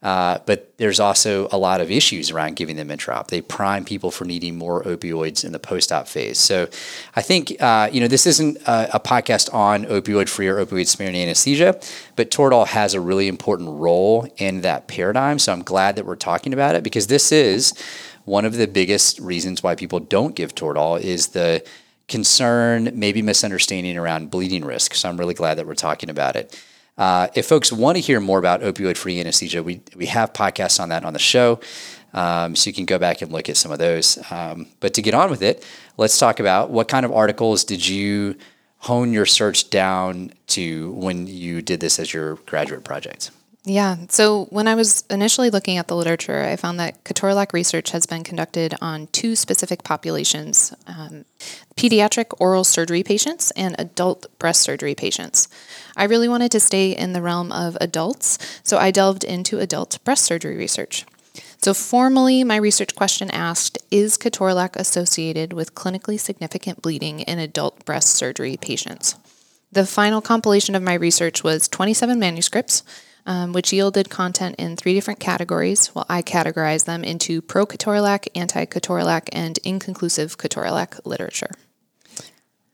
Uh, 0.00 0.38
but 0.46 0.72
there's 0.78 1.00
also 1.00 1.48
a 1.50 1.58
lot 1.58 1.80
of 1.80 1.90
issues 1.90 2.30
around 2.30 2.54
giving 2.54 2.76
them 2.76 2.88
intraop. 2.88 3.26
They 3.26 3.40
prime 3.40 3.84
people 3.84 4.12
for 4.12 4.24
needing 4.24 4.56
more 4.56 4.84
opioids 4.84 5.44
in 5.44 5.50
the 5.50 5.58
post-op 5.58 6.06
phase. 6.06 6.38
So 6.38 6.68
I 7.16 7.22
think, 7.22 7.60
uh, 7.60 7.90
you 7.92 8.00
know, 8.00 8.06
this 8.06 8.24
isn't 8.24 8.58
a, 8.58 8.96
a 8.96 9.00
podcast 9.00 9.52
on 9.52 9.86
opioid-free 9.86 10.46
or 10.46 10.64
opioid-sparing 10.64 11.16
anesthesia, 11.16 11.80
but 12.14 12.30
Toradol 12.30 12.68
has 12.68 12.94
a 12.94 13.00
really 13.00 13.26
important 13.26 13.70
role 13.70 14.28
in 14.36 14.60
that 14.60 14.86
paradigm. 14.86 15.40
So 15.40 15.52
I'm 15.52 15.64
glad 15.64 15.96
that 15.96 16.06
we're 16.06 16.14
talking 16.14 16.52
about 16.52 16.76
it 16.76 16.84
because 16.84 17.08
this 17.08 17.32
is 17.32 17.74
one 18.24 18.44
of 18.44 18.54
the 18.54 18.68
biggest 18.68 19.18
reasons 19.18 19.64
why 19.64 19.74
people 19.74 19.98
don't 19.98 20.36
give 20.36 20.54
Toradol 20.54 21.00
is 21.00 21.28
the 21.28 21.64
concern, 22.06 22.92
maybe 22.94 23.20
misunderstanding 23.20 23.98
around 23.98 24.30
bleeding 24.30 24.64
risk. 24.64 24.94
So 24.94 25.08
I'm 25.08 25.16
really 25.16 25.34
glad 25.34 25.54
that 25.58 25.66
we're 25.66 25.74
talking 25.74 26.08
about 26.08 26.36
it. 26.36 26.56
Uh, 26.98 27.28
if 27.34 27.46
folks 27.46 27.72
want 27.72 27.96
to 27.96 28.00
hear 28.00 28.20
more 28.20 28.38
about 28.38 28.60
opioid 28.60 28.96
free 28.96 29.20
anesthesia, 29.20 29.62
we, 29.62 29.80
we 29.96 30.06
have 30.06 30.32
podcasts 30.32 30.80
on 30.80 30.88
that 30.88 31.04
on 31.04 31.12
the 31.12 31.18
show. 31.18 31.60
Um, 32.12 32.56
so 32.56 32.68
you 32.68 32.74
can 32.74 32.86
go 32.86 32.98
back 32.98 33.22
and 33.22 33.30
look 33.30 33.48
at 33.48 33.56
some 33.56 33.70
of 33.70 33.78
those. 33.78 34.18
Um, 34.30 34.66
but 34.80 34.94
to 34.94 35.02
get 35.02 35.14
on 35.14 35.30
with 35.30 35.42
it, 35.42 35.64
let's 35.96 36.18
talk 36.18 36.40
about 36.40 36.70
what 36.70 36.88
kind 36.88 37.06
of 37.06 37.12
articles 37.12 37.64
did 37.64 37.86
you 37.86 38.36
hone 38.78 39.12
your 39.12 39.26
search 39.26 39.70
down 39.70 40.32
to 40.48 40.92
when 40.92 41.26
you 41.26 41.62
did 41.62 41.80
this 41.80 41.98
as 41.98 42.12
your 42.12 42.36
graduate 42.46 42.84
project? 42.84 43.30
Yeah. 43.68 43.96
So 44.08 44.46
when 44.46 44.66
I 44.66 44.74
was 44.74 45.04
initially 45.10 45.50
looking 45.50 45.76
at 45.76 45.88
the 45.88 45.96
literature, 45.96 46.42
I 46.42 46.56
found 46.56 46.80
that 46.80 47.04
ketorolac 47.04 47.52
research 47.52 47.90
has 47.90 48.06
been 48.06 48.24
conducted 48.24 48.74
on 48.80 49.08
two 49.08 49.36
specific 49.36 49.84
populations 49.84 50.74
um, 50.86 51.26
pediatric 51.76 52.32
oral 52.40 52.64
surgery 52.64 53.02
patients 53.02 53.50
and 53.52 53.76
adult 53.78 54.26
breast 54.38 54.62
surgery 54.62 54.94
patients. 54.94 55.48
I 55.96 56.04
really 56.04 56.28
wanted 56.28 56.50
to 56.52 56.60
stay 56.60 56.92
in 56.92 57.12
the 57.12 57.20
realm 57.20 57.52
of 57.52 57.76
adults, 57.78 58.38
so 58.62 58.78
I 58.78 58.90
delved 58.90 59.22
into 59.22 59.58
adult 59.58 60.02
breast 60.02 60.24
surgery 60.24 60.56
research. 60.56 61.04
So, 61.58 61.74
formally, 61.74 62.44
my 62.44 62.56
research 62.56 62.94
question 62.94 63.30
asked 63.30 63.76
Is 63.90 64.16
ketorolac 64.16 64.76
associated 64.76 65.52
with 65.52 65.74
clinically 65.74 66.18
significant 66.18 66.80
bleeding 66.80 67.20
in 67.20 67.38
adult 67.38 67.84
breast 67.84 68.14
surgery 68.14 68.56
patients? 68.56 69.16
The 69.70 69.84
final 69.84 70.22
compilation 70.22 70.74
of 70.74 70.82
my 70.82 70.94
research 70.94 71.44
was 71.44 71.68
27 71.68 72.18
manuscripts, 72.18 72.82
um, 73.28 73.52
which 73.52 73.72
yielded 73.74 74.08
content 74.08 74.56
in 74.58 74.74
three 74.74 74.94
different 74.94 75.20
categories. 75.20 75.94
Well, 75.94 76.06
I 76.08 76.22
categorized 76.22 76.86
them 76.86 77.04
into 77.04 77.42
pro 77.42 77.66
ketorolac, 77.66 78.26
anti 78.34 78.64
ketorolac, 78.64 79.28
and 79.32 79.58
inconclusive 79.58 80.38
ketorolac 80.38 80.98
literature. 81.04 81.50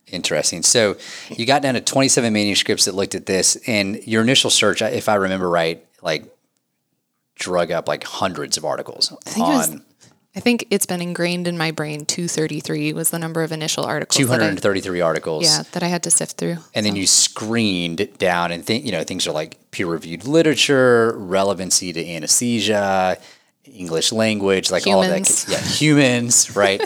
Interesting. 0.07 0.63
So 0.63 0.97
you 1.29 1.45
got 1.45 1.61
down 1.63 1.75
to 1.75 1.81
27 1.81 2.33
manuscripts 2.33 2.85
that 2.85 2.95
looked 2.95 3.17
at 3.17 3.27
this, 3.27 3.57
and 3.67 3.97
your 4.07 4.23
initial 4.23 4.49
search, 4.49 4.81
if 4.81 5.09
I 5.09 5.17
remember 5.17 5.51
right, 5.51 5.85
like 6.03 6.33
drug 7.35 7.73
up 7.73 7.89
like 7.89 8.05
hundreds 8.05 8.57
of 8.57 8.65
articles 8.65 9.13
on. 9.37 9.85
I 10.37 10.41
think 10.41 10.67
it's 10.71 10.87
been 10.87 11.01
ingrained 11.01 11.47
in 11.47 11.57
my 11.57 11.71
brain. 11.71 12.07
233 12.07 12.93
was 12.93 13.11
the 13.11 13.19
number 13.19 13.43
of 13.43 13.53
initial 13.53 13.85
articles. 13.85 14.17
233 14.17 15.01
articles. 15.01 15.45
Yeah, 15.45 15.63
that 15.73 15.83
I 15.83 15.87
had 15.87 16.03
to 16.05 16.11
sift 16.11 16.37
through. 16.39 16.59
And 16.75 16.75
so. 16.75 16.83
then 16.83 16.97
you 16.97 17.07
screened 17.07 18.09
down 18.19 18.51
and 18.51 18.65
think, 18.65 18.85
you 18.85 18.91
know, 18.91 19.05
things 19.05 19.29
are 19.29 19.33
like 19.33 19.59
peer 19.71 19.87
reviewed 19.87 20.27
literature, 20.27 21.15
relevancy 21.17 21.93
to 21.93 22.05
anesthesia, 22.05 23.17
English 23.65 24.11
language, 24.11 24.71
like 24.71 24.87
humans. 24.87 25.47
all 25.47 25.55
of 25.55 25.63
that. 25.63 25.67
Yeah, 25.67 25.73
humans, 25.73 26.57
right? 26.57 26.83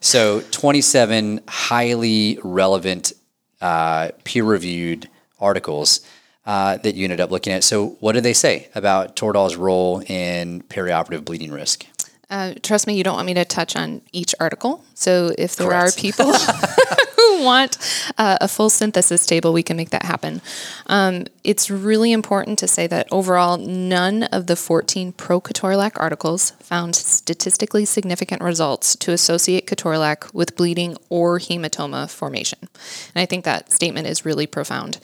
So 0.00 0.42
27 0.50 1.40
highly 1.46 2.38
relevant, 2.42 3.12
uh, 3.60 4.10
peer-reviewed 4.24 5.08
articles 5.38 6.00
uh, 6.46 6.78
that 6.78 6.94
you 6.94 7.04
ended 7.04 7.20
up 7.20 7.30
looking 7.30 7.52
at. 7.52 7.62
So 7.62 7.90
what 8.00 8.12
did 8.12 8.22
they 8.22 8.32
say 8.32 8.68
about 8.74 9.16
Toradol's 9.16 9.56
role 9.56 10.02
in 10.06 10.62
perioperative 10.62 11.24
bleeding 11.24 11.52
risk? 11.52 11.84
Uh, 12.30 12.54
trust 12.62 12.86
me, 12.86 12.94
you 12.94 13.02
don't 13.02 13.16
want 13.16 13.26
me 13.26 13.34
to 13.34 13.44
touch 13.44 13.74
on 13.74 14.00
each 14.12 14.34
article. 14.38 14.84
So 14.94 15.32
if 15.36 15.56
there 15.56 15.68
Correct. 15.68 15.98
are 15.98 16.00
people 16.00 16.32
who 17.16 17.44
want 17.44 17.76
uh, 18.16 18.38
a 18.40 18.46
full 18.46 18.70
synthesis 18.70 19.26
table, 19.26 19.52
we 19.52 19.64
can 19.64 19.76
make 19.76 19.90
that 19.90 20.04
happen. 20.04 20.40
Um, 20.86 21.26
it's 21.42 21.70
really 21.70 22.12
important 22.12 22.58
to 22.60 22.68
say 22.68 22.86
that 22.86 23.08
overall, 23.10 23.56
none 23.56 24.24
of 24.24 24.46
the 24.46 24.54
14 24.54 25.12
pro 25.12 25.40
ketorolac 25.40 25.92
articles 25.96 26.52
found 26.60 26.94
statistically 26.94 27.84
significant 27.84 28.42
results 28.42 28.94
to 28.96 29.12
associate 29.12 29.66
ketorolac 29.66 30.32
with 30.32 30.56
bleeding 30.56 30.96
or 31.08 31.38
hematoma 31.40 32.08
formation. 32.08 32.60
And 32.62 33.22
I 33.22 33.26
think 33.26 33.44
that 33.44 33.72
statement 33.72 34.06
is 34.06 34.24
really 34.24 34.46
profound. 34.46 34.98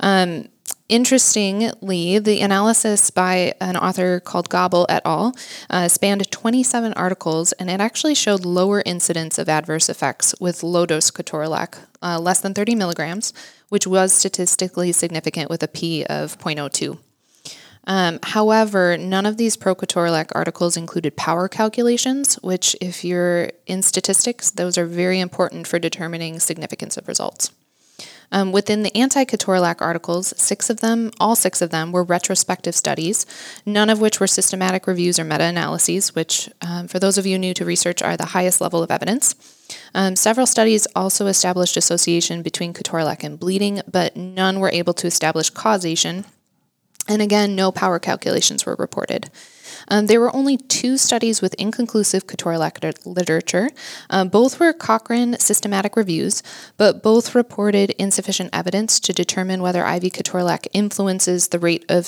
Um, 0.00 0.48
Interestingly, 0.88 2.20
the 2.20 2.40
analysis 2.40 3.10
by 3.10 3.54
an 3.60 3.76
author 3.76 4.20
called 4.20 4.48
Gobble 4.48 4.86
et 4.88 5.02
al. 5.04 5.34
Uh, 5.68 5.88
spanned 5.88 6.30
27 6.30 6.92
articles, 6.92 7.50
and 7.52 7.68
it 7.68 7.80
actually 7.80 8.14
showed 8.14 8.44
lower 8.44 8.84
incidence 8.86 9.36
of 9.36 9.48
adverse 9.48 9.88
effects 9.88 10.32
with 10.38 10.62
low 10.62 10.86
dose 10.86 11.10
ketorolac, 11.10 11.78
uh, 12.02 12.20
less 12.20 12.40
than 12.40 12.54
30 12.54 12.76
milligrams, 12.76 13.32
which 13.68 13.84
was 13.84 14.12
statistically 14.12 14.92
significant 14.92 15.50
with 15.50 15.62
a 15.64 15.68
p 15.68 16.04
of 16.04 16.38
0.02. 16.38 16.98
Um, 17.88 18.20
however, 18.22 18.96
none 18.96 19.26
of 19.26 19.38
these 19.38 19.56
pro 19.56 19.74
ketorolac 19.74 20.30
articles 20.36 20.76
included 20.76 21.16
power 21.16 21.48
calculations, 21.48 22.36
which, 22.42 22.76
if 22.80 23.04
you're 23.04 23.50
in 23.66 23.82
statistics, 23.82 24.50
those 24.50 24.78
are 24.78 24.86
very 24.86 25.18
important 25.18 25.66
for 25.66 25.80
determining 25.80 26.38
significance 26.38 26.96
of 26.96 27.08
results. 27.08 27.50
Um, 28.32 28.52
within 28.52 28.82
the 28.82 28.94
anti 28.96 29.24
ketorolac 29.24 29.80
articles, 29.80 30.34
six 30.36 30.70
of 30.70 30.80
them, 30.80 31.10
all 31.20 31.36
six 31.36 31.62
of 31.62 31.70
them, 31.70 31.92
were 31.92 32.04
retrospective 32.04 32.74
studies, 32.74 33.26
none 33.64 33.90
of 33.90 34.00
which 34.00 34.20
were 34.20 34.26
systematic 34.26 34.86
reviews 34.86 35.18
or 35.18 35.24
meta 35.24 35.44
analyses, 35.44 36.14
which, 36.14 36.50
um, 36.60 36.88
for 36.88 36.98
those 36.98 37.18
of 37.18 37.26
you 37.26 37.38
new 37.38 37.54
to 37.54 37.64
research, 37.64 38.02
are 38.02 38.16
the 38.16 38.26
highest 38.26 38.60
level 38.60 38.82
of 38.82 38.90
evidence. 38.90 39.34
Um, 39.94 40.16
several 40.16 40.46
studies 40.46 40.86
also 40.94 41.26
established 41.26 41.76
association 41.76 42.42
between 42.42 42.72
ketorolac 42.72 43.24
and 43.24 43.38
bleeding, 43.38 43.80
but 43.90 44.16
none 44.16 44.60
were 44.60 44.70
able 44.70 44.94
to 44.94 45.06
establish 45.06 45.50
causation. 45.50 46.24
And 47.08 47.22
again, 47.22 47.54
no 47.54 47.70
power 47.70 47.98
calculations 47.98 48.66
were 48.66 48.76
reported. 48.78 49.30
Um, 49.88 50.06
there 50.06 50.20
were 50.20 50.34
only 50.34 50.56
two 50.56 50.96
studies 50.96 51.40
with 51.40 51.54
inconclusive 51.54 52.26
ketorolac 52.26 53.06
literature. 53.06 53.70
Um, 54.10 54.28
both 54.28 54.58
were 54.58 54.72
Cochrane 54.72 55.38
systematic 55.38 55.96
reviews, 55.96 56.42
but 56.76 57.02
both 57.02 57.34
reported 57.34 57.90
insufficient 57.90 58.50
evidence 58.52 58.98
to 59.00 59.12
determine 59.12 59.62
whether 59.62 59.84
IV 59.86 60.04
ketorolac 60.04 60.66
influences 60.72 61.48
the 61.48 61.58
rate 61.58 61.84
of 61.88 62.06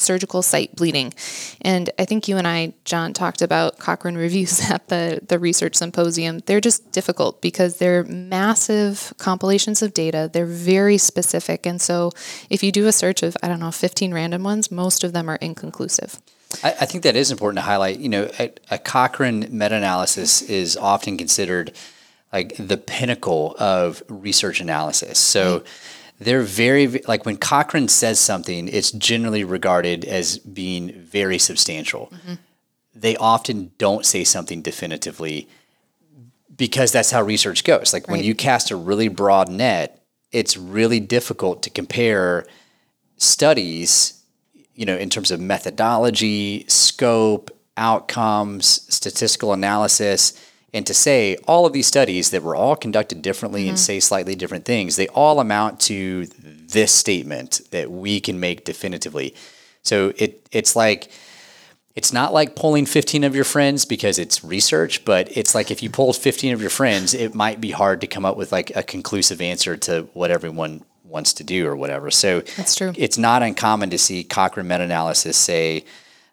surgical 0.00 0.42
site 0.42 0.74
bleeding. 0.74 1.12
And 1.60 1.90
I 1.98 2.04
think 2.04 2.28
you 2.28 2.36
and 2.36 2.46
I, 2.46 2.74
John, 2.84 3.12
talked 3.12 3.42
about 3.42 3.78
Cochrane 3.78 4.16
reviews 4.16 4.70
at 4.70 4.88
the, 4.88 5.20
the 5.26 5.38
research 5.38 5.76
symposium. 5.76 6.40
They're 6.46 6.60
just 6.60 6.90
difficult 6.92 7.40
because 7.40 7.78
they're 7.78 8.04
massive 8.04 9.12
compilations 9.18 9.82
of 9.82 9.94
data. 9.94 10.30
They're 10.32 10.46
very 10.46 10.98
specific. 10.98 11.66
And 11.66 11.80
so 11.80 12.12
if 12.48 12.62
you 12.62 12.72
do 12.72 12.86
a 12.86 12.92
search 12.92 13.22
of, 13.22 13.36
I 13.42 13.48
don't 13.48 13.60
know, 13.60 13.70
15 13.70 14.12
random 14.14 14.42
ones, 14.42 14.70
most 14.70 15.04
of 15.04 15.12
them 15.12 15.28
are 15.28 15.36
inconclusive. 15.36 16.20
I, 16.64 16.70
I 16.80 16.86
think 16.86 17.04
that 17.04 17.16
is 17.16 17.30
important 17.30 17.58
to 17.58 17.62
highlight. 17.62 17.98
You 17.98 18.08
know, 18.08 18.30
a, 18.38 18.52
a 18.70 18.78
Cochrane 18.78 19.46
meta-analysis 19.50 20.42
is 20.42 20.76
often 20.76 21.16
considered 21.16 21.72
like 22.32 22.56
the 22.56 22.76
pinnacle 22.76 23.56
of 23.58 24.02
research 24.08 24.60
analysis. 24.60 25.18
So 25.18 25.58
right. 25.58 25.66
They're 26.20 26.42
very 26.42 26.86
like 27.08 27.26
when 27.26 27.36
Cochrane 27.36 27.88
says 27.88 28.20
something, 28.20 28.68
it's 28.68 28.92
generally 28.92 29.42
regarded 29.42 30.04
as 30.04 30.38
being 30.38 30.92
very 30.92 31.38
substantial. 31.38 32.12
Mm-hmm. 32.12 32.34
They 32.94 33.16
often 33.16 33.72
don't 33.78 34.06
say 34.06 34.24
something 34.24 34.62
definitively 34.62 35.48
because 36.54 36.92
that's 36.92 37.10
how 37.10 37.22
research 37.22 37.64
goes. 37.64 37.92
Like 37.92 38.06
right. 38.06 38.18
when 38.18 38.24
you 38.24 38.34
cast 38.34 38.70
a 38.70 38.76
really 38.76 39.08
broad 39.08 39.48
net, 39.48 40.04
it's 40.30 40.56
really 40.56 41.00
difficult 41.00 41.62
to 41.64 41.70
compare 41.70 42.46
studies 43.16 44.20
you 44.80 44.86
know, 44.86 44.96
in 44.96 45.10
terms 45.10 45.30
of 45.30 45.38
methodology, 45.38 46.64
scope, 46.66 47.50
outcomes, 47.76 48.66
statistical 48.88 49.52
analysis, 49.52 50.32
and 50.72 50.86
to 50.86 50.94
say 50.94 51.36
all 51.46 51.66
of 51.66 51.72
these 51.72 51.86
studies 51.86 52.30
that 52.30 52.42
were 52.42 52.54
all 52.54 52.76
conducted 52.76 53.22
differently 53.22 53.62
mm-hmm. 53.62 53.70
and 53.70 53.78
say 53.78 54.00
slightly 54.00 54.34
different 54.34 54.64
things, 54.64 54.96
they 54.96 55.08
all 55.08 55.40
amount 55.40 55.80
to 55.80 56.26
this 56.26 56.92
statement 56.92 57.60
that 57.70 57.90
we 57.90 58.20
can 58.20 58.38
make 58.38 58.64
definitively. 58.64 59.34
So 59.82 60.12
it 60.16 60.46
it's 60.52 60.76
like 60.76 61.10
it's 61.96 62.12
not 62.12 62.32
like 62.32 62.54
polling 62.54 62.86
15 62.86 63.24
of 63.24 63.34
your 63.34 63.44
friends 63.44 63.84
because 63.84 64.18
it's 64.18 64.44
research, 64.44 65.04
but 65.04 65.36
it's 65.36 65.54
like 65.54 65.70
if 65.70 65.82
you 65.82 65.90
polled 65.90 66.16
15 66.16 66.54
of 66.54 66.60
your 66.60 66.70
friends, 66.70 67.14
it 67.14 67.34
might 67.34 67.60
be 67.60 67.72
hard 67.72 68.00
to 68.02 68.06
come 68.06 68.24
up 68.24 68.36
with 68.36 68.52
like 68.52 68.74
a 68.76 68.82
conclusive 68.82 69.40
answer 69.40 69.76
to 69.76 70.08
what 70.14 70.30
everyone 70.30 70.84
wants 71.04 71.32
to 71.34 71.44
do 71.44 71.66
or 71.66 71.74
whatever. 71.74 72.10
So 72.10 72.40
that's 72.56 72.76
true. 72.76 72.92
It's 72.96 73.18
not 73.18 73.42
uncommon 73.42 73.90
to 73.90 73.98
see 73.98 74.22
Cochrane 74.22 74.68
meta-analysis 74.68 75.36
say, 75.36 75.84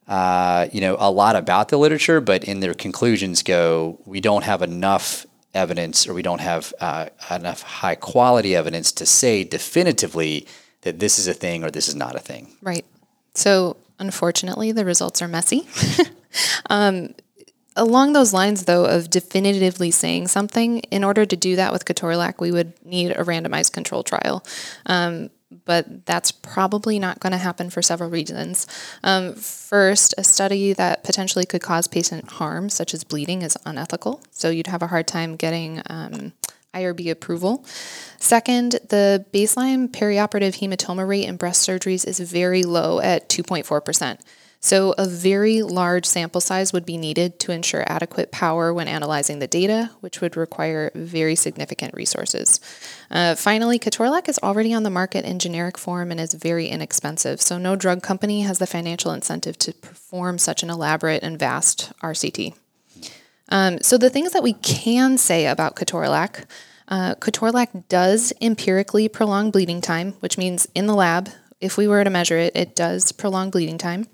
uh, 0.07 0.67
you 0.71 0.81
know, 0.81 0.95
a 0.99 1.11
lot 1.11 1.35
about 1.35 1.69
the 1.69 1.77
literature, 1.77 2.21
but 2.21 2.43
in 2.43 2.59
their 2.59 2.73
conclusions 2.73 3.43
go, 3.43 3.99
we 4.05 4.21
don't 4.21 4.43
have 4.43 4.61
enough 4.61 5.25
evidence 5.53 6.07
or 6.07 6.13
we 6.13 6.21
don't 6.21 6.41
have 6.41 6.73
uh, 6.79 7.07
enough 7.31 7.61
high 7.61 7.95
quality 7.95 8.55
evidence 8.55 8.91
to 8.91 9.05
say 9.05 9.43
definitively 9.43 10.47
that 10.81 10.99
this 10.99 11.17
is 11.17 11.27
a 11.27 11.33
thing 11.33 11.63
or 11.63 11.71
this 11.71 11.87
is 11.87 11.95
not 11.95 12.15
a 12.15 12.19
thing. 12.19 12.55
Right. 12.61 12.85
So 13.33 13.77
Unfortunately, 13.99 14.71
the 14.71 14.85
results 14.85 15.21
are 15.21 15.27
messy. 15.27 15.67
um, 16.69 17.15
along 17.75 18.13
those 18.13 18.31
lines, 18.31 18.65
though, 18.65 18.85
of 18.85 19.09
definitively 19.09 19.89
saying 19.91 20.27
something, 20.27 20.79
in 20.79 21.03
order 21.03 21.25
to 21.25 21.35
do 21.35 21.55
that 21.55 21.73
with 21.73 21.85
Ketorolac, 21.85 22.39
we 22.39 22.51
would 22.51 22.73
need 22.85 23.11
a 23.11 23.23
randomized 23.23 23.73
control 23.73 24.03
trial. 24.03 24.45
Um, 24.85 25.29
but 25.65 26.05
that's 26.05 26.31
probably 26.31 26.99
not 26.99 27.19
going 27.19 27.31
to 27.31 27.37
happen 27.37 27.69
for 27.69 27.81
several 27.81 28.09
reasons. 28.09 28.67
Um, 29.03 29.33
first, 29.33 30.13
a 30.17 30.23
study 30.23 30.73
that 30.73 31.03
potentially 31.03 31.45
could 31.45 31.61
cause 31.61 31.87
patient 31.87 32.29
harm, 32.31 32.69
such 32.69 32.93
as 32.93 33.03
bleeding, 33.03 33.41
is 33.41 33.57
unethical. 33.65 34.21
So 34.31 34.49
you'd 34.49 34.67
have 34.67 34.81
a 34.81 34.87
hard 34.87 35.07
time 35.07 35.35
getting 35.35 35.81
um, 35.89 36.33
IRB 36.73 37.09
approval. 37.09 37.65
Second, 38.19 38.73
the 38.89 39.25
baseline 39.33 39.89
perioperative 39.89 40.59
hematoma 40.59 41.07
rate 41.07 41.25
in 41.25 41.37
breast 41.37 41.67
surgeries 41.67 42.05
is 42.05 42.19
very 42.19 42.63
low 42.63 42.99
at 42.99 43.29
2.4%. 43.29 44.19
So, 44.67 44.93
a 44.97 45.07
very 45.07 45.61
large 45.61 46.05
sample 46.05 46.41
size 46.41 46.73
would 46.73 46.85
be 46.85 46.97
needed 46.97 47.39
to 47.39 47.53
ensure 47.53 47.85
adequate 47.87 48.33
power 48.33 48.73
when 48.73 48.89
analyzing 48.89 49.39
the 49.39 49.47
data, 49.47 49.91
which 50.01 50.19
would 50.19 50.35
require 50.35 50.91
very 50.93 51.35
significant 51.35 51.93
resources. 51.93 52.59
Uh, 53.09 53.35
finally, 53.35 53.79
Ketorolac 53.79 54.27
is 54.27 54.37
already 54.43 54.73
on 54.73 54.83
the 54.83 54.89
market 54.89 55.23
in 55.23 55.39
generic 55.39 55.77
form 55.77 56.11
and 56.11 56.19
is 56.19 56.33
very 56.33 56.67
inexpensive, 56.67 57.39
so 57.39 57.57
no 57.57 57.77
drug 57.77 58.03
company 58.03 58.41
has 58.41 58.59
the 58.59 58.67
financial 58.67 59.13
incentive 59.13 59.57
to 59.59 59.73
perform 59.73 60.37
such 60.37 60.63
an 60.63 60.69
elaborate 60.69 61.23
and 61.23 61.39
vast 61.39 61.93
RCT. 62.03 62.53
Um, 63.47 63.79
so, 63.81 63.97
the 63.97 64.09
things 64.09 64.33
that 64.33 64.43
we 64.43 64.51
can 64.51 65.17
say 65.17 65.45
about 65.45 65.77
Ketorolac 65.77 66.43
uh, 66.89 67.15
Ketorolac 67.15 67.87
does 67.87 68.33
empirically 68.41 69.07
prolong 69.07 69.49
bleeding 69.49 69.79
time, 69.79 70.15
which 70.19 70.37
means 70.37 70.67
in 70.75 70.87
the 70.87 70.93
lab, 70.93 71.29
if 71.61 71.77
we 71.77 71.87
were 71.87 72.03
to 72.03 72.09
measure 72.09 72.37
it, 72.37 72.53
it 72.53 72.75
does 72.75 73.13
prolong 73.13 73.49
bleeding 73.49 73.77
time. 73.77 74.07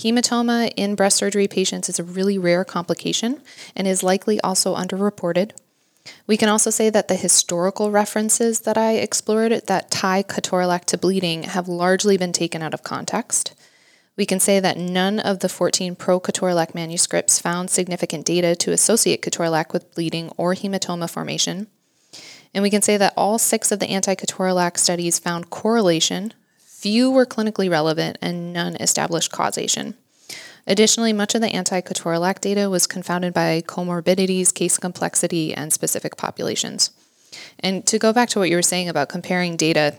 Hematoma 0.00 0.72
in 0.78 0.94
breast 0.94 1.18
surgery 1.18 1.46
patients 1.46 1.90
is 1.90 1.98
a 1.98 2.04
really 2.04 2.38
rare 2.38 2.64
complication 2.64 3.42
and 3.76 3.86
is 3.86 4.02
likely 4.02 4.40
also 4.40 4.74
underreported. 4.74 5.50
We 6.26 6.38
can 6.38 6.48
also 6.48 6.70
say 6.70 6.88
that 6.88 7.08
the 7.08 7.16
historical 7.16 7.90
references 7.90 8.60
that 8.60 8.78
I 8.78 8.92
explored 8.92 9.52
that 9.66 9.90
tie 9.90 10.22
ketorolac 10.22 10.86
to 10.86 10.96
bleeding 10.96 11.42
have 11.42 11.68
largely 11.68 12.16
been 12.16 12.32
taken 12.32 12.62
out 12.62 12.72
of 12.72 12.82
context. 12.82 13.54
We 14.16 14.24
can 14.24 14.40
say 14.40 14.58
that 14.58 14.78
none 14.78 15.20
of 15.20 15.40
the 15.40 15.50
14 15.50 15.96
pro 15.96 16.18
ketorolac 16.18 16.74
manuscripts 16.74 17.38
found 17.38 17.68
significant 17.68 18.24
data 18.24 18.56
to 18.56 18.72
associate 18.72 19.20
ketorolac 19.20 19.74
with 19.74 19.94
bleeding 19.94 20.30
or 20.38 20.54
hematoma 20.54 21.10
formation. 21.10 21.66
And 22.54 22.62
we 22.62 22.70
can 22.70 22.80
say 22.80 22.96
that 22.96 23.12
all 23.18 23.38
six 23.38 23.70
of 23.70 23.80
the 23.80 23.90
anti 23.90 24.14
ketorolac 24.14 24.78
studies 24.78 25.18
found 25.18 25.50
correlation 25.50 26.32
Few 26.80 27.10
were 27.10 27.26
clinically 27.26 27.70
relevant 27.70 28.16
and 28.22 28.54
none 28.54 28.74
established 28.76 29.30
causation. 29.30 29.96
Additionally, 30.66 31.12
much 31.12 31.34
of 31.34 31.42
the 31.42 31.48
anti 31.48 31.82
ketorolac 31.82 32.40
data 32.40 32.70
was 32.70 32.86
confounded 32.86 33.34
by 33.34 33.60
comorbidities, 33.66 34.54
case 34.54 34.78
complexity, 34.78 35.52
and 35.52 35.74
specific 35.74 36.16
populations. 36.16 36.90
And 37.58 37.86
to 37.86 37.98
go 37.98 38.14
back 38.14 38.30
to 38.30 38.38
what 38.38 38.48
you 38.48 38.56
were 38.56 38.62
saying 38.62 38.88
about 38.88 39.10
comparing 39.10 39.58
data, 39.58 39.98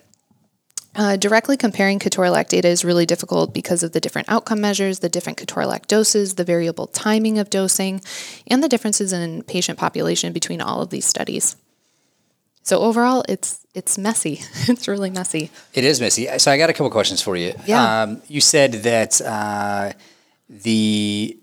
uh, 0.96 1.18
directly 1.18 1.56
comparing 1.56 2.00
ketorolac 2.00 2.48
data 2.48 2.70
is 2.70 2.84
really 2.84 3.06
difficult 3.06 3.54
because 3.54 3.84
of 3.84 3.92
the 3.92 4.00
different 4.00 4.28
outcome 4.28 4.60
measures, 4.60 5.02
the 5.02 5.10
different 5.10 5.38
ketorolac 5.38 5.86
doses, 5.86 6.34
the 6.34 6.44
variable 6.44 6.88
timing 6.88 7.38
of 7.38 7.52
dosing, 7.52 8.02
and 8.48 8.64
the 8.64 8.70
differences 8.70 9.14
in 9.14 9.44
patient 9.44 9.78
population 9.78 10.34
between 10.34 10.62
all 10.62 10.82
of 10.82 10.90
these 10.90 11.06
studies. 11.06 11.56
So 12.64 12.80
overall, 12.80 13.24
it's 13.28 13.66
it's 13.74 13.98
messy. 13.98 14.42
it's 14.68 14.88
really 14.88 15.10
messy. 15.10 15.50
It 15.74 15.84
is 15.84 16.00
messy. 16.02 16.28
So 16.38 16.52
I 16.52 16.58
got 16.58 16.70
a 16.70 16.74
couple 16.74 16.90
questions 16.90 17.22
for 17.22 17.36
you. 17.36 17.54
Yeah. 17.66 18.04
Um, 18.04 18.22
you 18.28 18.42
said 18.42 18.74
that 18.84 19.22
uh, 19.22 19.94
the 20.50 21.38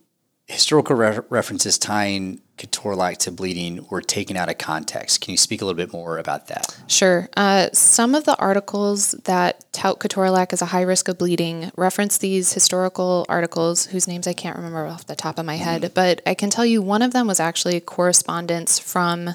historical 0.47 0.97
re- 0.97 1.21
references 1.29 1.79
tying 1.79 2.41
ketorolac 2.57 3.19
to 3.19 3.31
bleeding 3.31 3.87
were 3.91 4.01
taken 4.01 4.37
out 4.37 4.49
of 4.49 4.59
context. 4.59 5.21
Can 5.21 5.33
you 5.33 5.37
speak 5.37 5.63
a 5.63 5.65
little 5.65 5.77
bit 5.77 5.93
more 5.93 6.19
about 6.19 6.49
that? 6.49 6.77
Sure. 6.87 7.29
Uh, 7.37 7.69
some 7.73 8.15
of 8.15 8.25
the 8.25 8.37
articles 8.39 9.13
that 9.25 9.65
tout 9.73 10.01
ketorolac 10.01 10.53
as 10.53 10.61
a 10.61 10.67
high 10.67 10.83
risk 10.83 11.09
of 11.09 11.19
bleeding 11.19 11.71
reference 11.77 12.19
these 12.19 12.53
historical 12.53 13.27
articles, 13.29 13.87
whose 13.87 14.09
names 14.09 14.27
I 14.27 14.33
can't 14.33 14.57
remember 14.57 14.87
off 14.87 15.07
the 15.07 15.15
top 15.15 15.39
of 15.39 15.47
my 15.47 15.57
head, 15.57 15.83
mm-hmm. 15.83 15.95
but 15.95 16.21
I 16.27 16.35
can 16.35 16.51
tell 16.51 16.67
you 16.67 16.83
one 16.83 17.03
of 17.03 17.13
them 17.13 17.27
was 17.27 17.41
actually 17.41 17.79
correspondence 17.81 18.79
from 18.79 19.35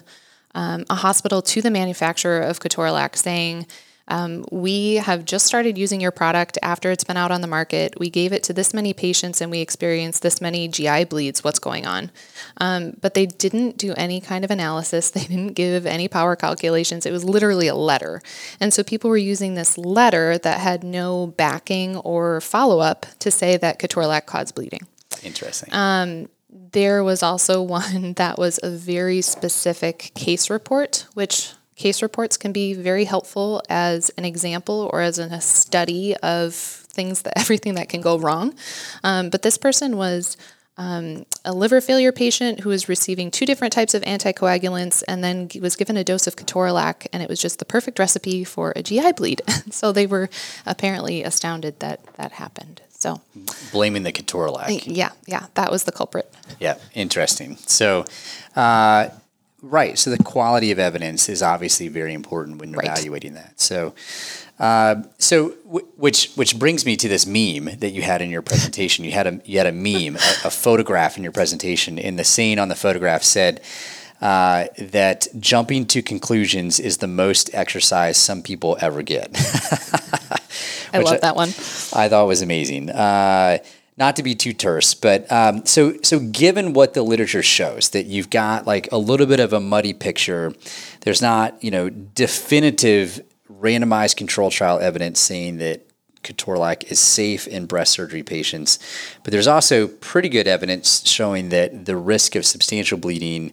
um, 0.55 0.85
a 0.89 0.95
hospital 0.95 1.41
to 1.41 1.61
the 1.61 1.71
manufacturer 1.71 2.41
of 2.41 2.59
Ketorolac 2.59 3.15
saying, 3.15 3.67
um, 4.07 4.43
we 4.51 4.95
have 4.95 5.23
just 5.23 5.45
started 5.45 5.77
using 5.77 6.01
your 6.01 6.11
product 6.11 6.57
after 6.61 6.91
it's 6.91 7.03
been 7.03 7.15
out 7.15 7.31
on 7.31 7.41
the 7.41 7.47
market. 7.47 7.97
We 7.99 8.09
gave 8.09 8.33
it 8.33 8.43
to 8.43 8.53
this 8.53 8.73
many 8.73 8.93
patients 8.93 9.39
and 9.39 9.49
we 9.49 9.61
experienced 9.61 10.21
this 10.21 10.41
many 10.41 10.67
GI 10.67 11.05
bleeds. 11.05 11.43
What's 11.43 11.59
going 11.59 11.85
on? 11.85 12.11
Um, 12.57 12.97
but 12.99 13.13
they 13.13 13.25
didn't 13.25 13.77
do 13.77 13.93
any 13.95 14.19
kind 14.19 14.43
of 14.43 14.51
analysis. 14.51 15.11
They 15.23 15.25
didn't 15.25 15.53
give 15.53 15.85
any 15.85 16.07
power 16.07 16.35
calculations. 16.35 17.05
It 17.05 17.11
was 17.11 17.23
literally 17.23 17.67
a 17.67 17.75
letter. 17.75 18.21
And 18.59 18.73
so 18.73 18.83
people 18.83 19.09
were 19.09 19.17
using 19.17 19.53
this 19.53 19.77
letter 19.77 20.37
that 20.39 20.59
had 20.59 20.83
no 20.83 21.27
backing 21.27 21.97
or 21.97 22.41
follow 22.41 22.79
up 22.79 23.05
to 23.19 23.31
say 23.31 23.57
that 23.57 23.79
Ketorolac 23.79 24.25
caused 24.25 24.55
bleeding. 24.55 24.87
Interesting. 25.23 25.69
Um, 25.71 26.29
there 26.71 27.03
was 27.03 27.23
also 27.23 27.61
one 27.79 28.13
that 28.13 28.37
was 28.37 28.59
a 28.63 28.69
very 28.69 29.21
specific 29.21 30.11
case 30.15 30.49
report, 30.49 31.07
which 31.13 31.53
case 31.75 32.01
reports 32.01 32.37
can 32.37 32.51
be 32.51 32.73
very 32.73 33.05
helpful 33.05 33.61
as 33.69 34.09
an 34.11 34.25
example 34.25 34.89
or 34.93 35.01
as 35.01 35.17
a 35.17 35.41
study 35.41 36.15
of 36.17 36.53
things 36.53 37.23
that 37.23 37.37
everything 37.39 37.75
that 37.75 37.89
can 37.89 38.01
go 38.01 38.17
wrong. 38.17 38.53
Um, 39.03 39.29
but 39.29 39.41
this 39.41 39.57
person 39.57 39.97
was 39.97 40.37
um, 40.77 41.25
a 41.45 41.53
liver 41.53 41.81
failure 41.81 42.11
patient 42.11 42.61
who 42.61 42.69
was 42.69 42.89
receiving 42.89 43.29
two 43.29 43.45
different 43.45 43.73
types 43.73 43.93
of 43.93 44.01
anticoagulants 44.03 45.03
and 45.07 45.23
then 45.23 45.49
was 45.61 45.75
given 45.75 45.97
a 45.97 46.03
dose 46.03 46.25
of 46.25 46.35
ketorolac, 46.35 47.07
and 47.13 47.21
it 47.21 47.29
was 47.29 47.39
just 47.39 47.59
the 47.59 47.65
perfect 47.65 47.99
recipe 47.99 48.43
for 48.43 48.73
a 48.75 48.81
GI 48.81 49.11
bleed. 49.13 49.41
so 49.71 49.91
they 49.91 50.07
were 50.07 50.29
apparently 50.65 51.23
astounded 51.23 51.79
that 51.79 52.03
that 52.15 52.33
happened. 52.33 52.81
So 53.03 53.19
blaming 53.73 54.03
the 54.03 54.13
ketorolac. 54.13 54.83
Yeah, 54.85 55.11
yeah, 55.27 55.47
that 55.55 55.69
was 55.69 55.83
the 55.83 55.91
culprit. 55.91 56.33
Yeah, 56.57 56.77
interesting. 56.93 57.57
So, 57.57 58.05
uh, 58.55 59.09
right. 59.61 59.99
So 59.99 60.09
the 60.09 60.23
quality 60.23 60.71
of 60.71 60.79
evidence 60.79 61.27
is 61.27 61.43
obviously 61.43 61.89
very 61.89 62.13
important 62.13 62.59
when 62.59 62.71
right. 62.71 62.85
evaluating 62.85 63.33
that. 63.33 63.59
So, 63.59 63.93
uh, 64.57 65.03
so 65.17 65.49
w- 65.65 65.85
which 65.97 66.31
which 66.35 66.57
brings 66.57 66.85
me 66.85 66.95
to 66.95 67.09
this 67.09 67.25
meme 67.25 67.77
that 67.79 67.89
you 67.89 68.03
had 68.03 68.21
in 68.21 68.29
your 68.29 68.41
presentation. 68.41 69.03
You 69.03 69.11
had 69.11 69.27
a 69.27 69.41
you 69.43 69.57
had 69.57 69.67
a 69.67 69.73
meme, 69.73 70.15
a, 70.15 70.47
a 70.47 70.49
photograph 70.49 71.17
in 71.17 71.23
your 71.23 71.33
presentation, 71.33 71.99
and 71.99 72.17
the 72.17 72.23
scene 72.23 72.57
on 72.57 72.69
the 72.69 72.75
photograph 72.75 73.23
said. 73.23 73.59
Uh, 74.23 74.67
that 74.77 75.27
jumping 75.37 75.85
to 75.85 76.01
conclusions 76.01 76.79
is 76.79 76.99
the 76.99 77.07
most 77.07 77.53
exercise 77.53 78.15
some 78.15 78.41
people 78.41 78.77
ever 78.79 79.01
get. 79.01 79.29
I 80.93 80.99
love 80.99 81.19
that 81.19 81.35
one. 81.35 81.49
I 81.49 82.07
thought 82.07 82.25
was 82.25 82.41
amazing. 82.41 82.89
Uh, 82.89 83.57
not 83.97 84.15
to 84.15 84.23
be 84.23 84.33
too 84.33 84.53
terse, 84.53 84.93
but 84.93 85.29
um, 85.29 85.65
so 85.65 85.97
so 86.03 86.21
given 86.21 86.71
what 86.71 86.93
the 86.93 87.01
literature 87.01 87.43
shows 87.43 87.89
that 87.89 88.05
you've 88.05 88.29
got 88.29 88.65
like 88.65 88.89
a 88.93 88.97
little 88.97 89.25
bit 89.25 89.41
of 89.41 89.51
a 89.51 89.59
muddy 89.59 89.93
picture, 89.93 90.53
there's 91.01 91.21
not 91.21 91.61
you 91.61 91.69
know 91.69 91.89
definitive 91.89 93.19
randomized 93.51 94.15
control 94.15 94.49
trial 94.49 94.79
evidence 94.79 95.19
saying 95.19 95.57
that 95.57 95.85
Ketorolac 96.23 96.89
is 96.89 96.97
safe 96.97 97.45
in 97.45 97.65
breast 97.65 97.91
surgery 97.91 98.23
patients, 98.23 98.79
but 99.25 99.31
there's 99.31 99.47
also 99.47 99.89
pretty 99.89 100.29
good 100.29 100.47
evidence 100.47 101.05
showing 101.05 101.49
that 101.49 101.83
the 101.83 101.97
risk 101.97 102.37
of 102.37 102.45
substantial 102.45 102.97
bleeding 102.97 103.51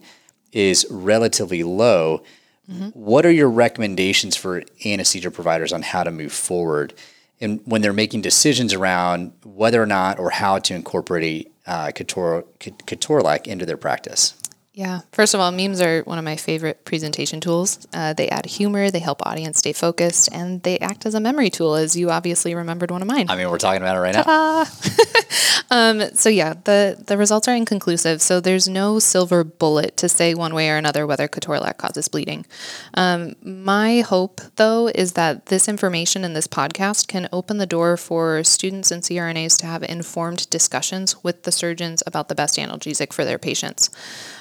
is 0.51 0.85
relatively 0.89 1.63
low. 1.63 2.23
Mm-hmm. 2.71 2.89
What 2.89 3.25
are 3.25 3.31
your 3.31 3.49
recommendations 3.49 4.35
for 4.35 4.63
anesthesia 4.85 5.31
providers 5.31 5.73
on 5.73 5.81
how 5.81 6.03
to 6.03 6.11
move 6.11 6.31
forward? 6.31 6.93
and 7.41 7.59
when 7.65 7.81
they're 7.81 7.91
making 7.91 8.21
decisions 8.21 8.71
around 8.71 9.33
whether 9.43 9.81
or 9.81 9.87
not 9.87 10.19
or 10.19 10.29
how 10.29 10.59
to 10.59 10.75
incorporate 10.75 11.51
uh, 11.65 11.87
Ketorolac 11.87 13.47
into 13.47 13.65
their 13.65 13.77
practice. 13.77 14.35
Yeah. 14.73 15.01
First 15.11 15.33
of 15.33 15.41
all, 15.41 15.51
memes 15.51 15.81
are 15.81 16.01
one 16.03 16.17
of 16.17 16.23
my 16.23 16.37
favorite 16.37 16.85
presentation 16.85 17.41
tools. 17.41 17.85
Uh, 17.93 18.13
they 18.13 18.29
add 18.29 18.45
humor, 18.45 18.89
they 18.89 18.99
help 18.99 19.25
audience 19.25 19.57
stay 19.59 19.73
focused, 19.73 20.29
and 20.31 20.63
they 20.63 20.79
act 20.79 21.05
as 21.05 21.13
a 21.13 21.19
memory 21.19 21.49
tool, 21.49 21.75
as 21.75 21.97
you 21.97 22.09
obviously 22.09 22.55
remembered 22.55 22.89
one 22.89 23.01
of 23.01 23.07
mine. 23.07 23.29
I 23.29 23.35
mean, 23.35 23.49
we're 23.49 23.57
talking 23.57 23.81
about 23.81 23.97
it 23.97 23.99
right 23.99 24.13
Ta-da! 24.13 24.63
now. 24.63 26.01
um, 26.01 26.15
so 26.15 26.29
yeah, 26.29 26.53
the 26.63 27.03
the 27.05 27.17
results 27.17 27.49
are 27.49 27.55
inconclusive. 27.55 28.21
So 28.21 28.39
there's 28.39 28.69
no 28.69 28.99
silver 28.99 29.43
bullet 29.43 29.97
to 29.97 30.07
say 30.07 30.33
one 30.33 30.53
way 30.53 30.69
or 30.69 30.77
another 30.77 31.05
whether 31.05 31.27
ketorolac 31.27 31.75
causes 31.75 32.07
bleeding. 32.07 32.45
Um, 32.93 33.35
my 33.41 33.99
hope, 33.99 34.39
though, 34.55 34.87
is 34.87 35.13
that 35.13 35.47
this 35.47 35.67
information 35.67 36.23
in 36.23 36.33
this 36.33 36.47
podcast 36.47 37.09
can 37.09 37.27
open 37.33 37.57
the 37.57 37.65
door 37.65 37.97
for 37.97 38.41
students 38.45 38.89
and 38.89 39.03
CRNAs 39.03 39.57
to 39.57 39.65
have 39.65 39.83
informed 39.83 40.49
discussions 40.49 41.21
with 41.25 41.43
the 41.43 41.51
surgeons 41.51 42.01
about 42.07 42.29
the 42.29 42.35
best 42.35 42.57
analgesic 42.57 43.11
for 43.11 43.25
their 43.25 43.37
patients. 43.37 43.89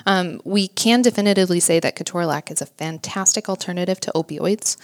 Um, 0.06 0.19
we 0.44 0.68
can 0.68 1.02
definitively 1.02 1.60
say 1.60 1.80
that 1.80 1.96
ketorolac 1.96 2.50
is 2.50 2.60
a 2.60 2.66
fantastic 2.66 3.48
alternative 3.48 4.00
to 4.00 4.12
opioids. 4.12 4.76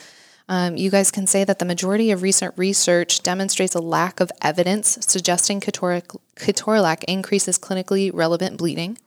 Um, 0.49 0.77
you 0.77 0.91
guys 0.91 1.11
can 1.11 1.27
say 1.27 1.43
that 1.45 1.59
the 1.59 1.65
majority 1.65 2.11
of 2.13 2.23
recent 2.23 2.55
research 2.57 3.23
demonstrates 3.23 3.75
a 3.75 3.81
lack 3.81 4.21
of 4.21 4.31
evidence 4.43 4.99
suggesting 5.01 5.61
ketorolac 5.61 7.05
increases 7.05 7.59
clinically 7.59 8.11
relevant 8.15 8.57
bleeding. 8.57 8.99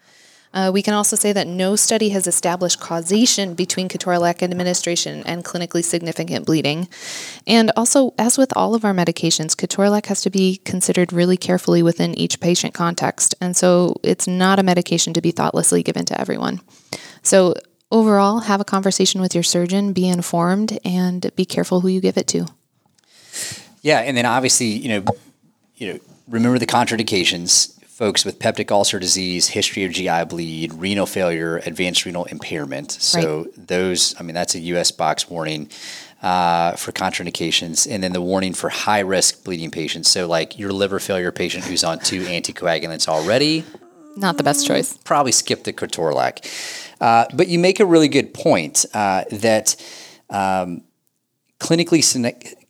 Uh, 0.54 0.72
we 0.74 0.82
can 0.82 0.94
also 0.94 1.16
say 1.16 1.32
that 1.32 1.48
no 1.48 1.76
study 1.76 2.10
has 2.10 2.26
established 2.26 2.80
causation 2.80 3.54
between 3.54 3.88
ketorolac 3.88 4.42
administration 4.42 5.22
and 5.26 5.46
clinically 5.46 5.84
significant 5.84 6.46
bleeding. 6.46 6.88
And 7.46 7.72
also, 7.78 8.14
as 8.18 8.38
with 8.38 8.52
all 8.56 8.74
of 8.74 8.84
our 8.84 8.94
medications, 8.94 9.56
ketorolac 9.56 10.08
has 10.08 10.22
to 10.22 10.30
be 10.30 10.58
considered 10.66 11.14
really 11.14 11.38
carefully 11.38 11.84
within 11.84 12.16
each 12.16 12.40
patient 12.40 12.74
context. 12.74 13.36
And 13.40 13.56
so 13.56 13.96
it's 14.04 14.28
not 14.28 14.58
a 14.58 14.64
medication 14.64 15.14
to 15.14 15.22
be 15.22 15.32
thoughtlessly 15.32 15.84
given 15.84 16.06
to 16.06 16.20
everyone. 16.20 16.62
So, 17.22 17.54
overall, 17.92 18.40
have 18.40 18.62
a 18.62 18.66
conversation 18.66 19.22
with 19.22 19.36
your 19.36 19.44
surgeon, 19.44 19.94
be 19.94 20.08
informed, 20.08 20.80
and 20.84 21.30
be 21.36 21.46
careful 21.46 21.82
who 21.82 21.90
you 21.90 22.02
give 22.02 22.18
it 22.18 22.28
to. 22.28 22.48
Yeah, 23.82 24.00
and 24.00 24.18
then 24.18 24.26
obviously, 24.26 24.68
you 24.68 24.90
know, 24.90 25.06
you 25.76 25.94
know, 25.94 26.00
remember 26.28 26.60
the 26.60 26.66
contraindications 26.66 27.79
folks 28.00 28.24
with 28.24 28.40
peptic 28.40 28.72
ulcer 28.72 28.98
disease, 28.98 29.50
history 29.50 29.84
of 29.84 29.92
GI 29.92 30.24
bleed, 30.30 30.74
renal 30.76 31.06
failure, 31.06 31.58
advanced 31.66 32.06
renal 32.06 32.24
impairment. 32.24 32.94
So 32.94 33.42
right. 33.42 33.68
those, 33.68 34.16
I 34.18 34.24
mean, 34.24 34.34
that's 34.34 34.56
a 34.56 34.60
U.S. 34.72 34.90
box 34.90 35.30
warning 35.30 35.70
uh, 36.22 36.78
for 36.78 36.94
contraindications, 36.94 37.86
and 37.92 38.02
then 38.02 38.14
the 38.14 38.22
warning 38.22 38.54
for 38.54 38.70
high 38.70 39.02
risk 39.02 39.44
bleeding 39.44 39.70
patients. 39.70 40.10
So 40.10 40.30
like 40.30 40.58
your 40.58 40.72
liver 40.72 41.00
failure 41.00 41.34
patient 41.34 41.66
who's 41.66 41.84
on 41.84 42.00
two 42.00 42.22
anticoagulants 42.22 43.10
already. 43.10 43.66
Not 44.16 44.38
the 44.38 44.44
best 44.44 44.66
choice. 44.66 44.96
Probably 45.04 45.34
skip 45.34 45.66
the 45.66 45.74
ketorolac. 45.74 46.96
Uh, 47.02 47.26
but 47.34 47.50
you 47.50 47.60
make 47.60 47.82
a 47.82 47.86
really 47.86 48.08
good 48.08 48.34
point 48.34 48.86
uh, 48.94 49.26
that 49.30 49.76
um, 50.30 50.84
clinically 51.60 52.02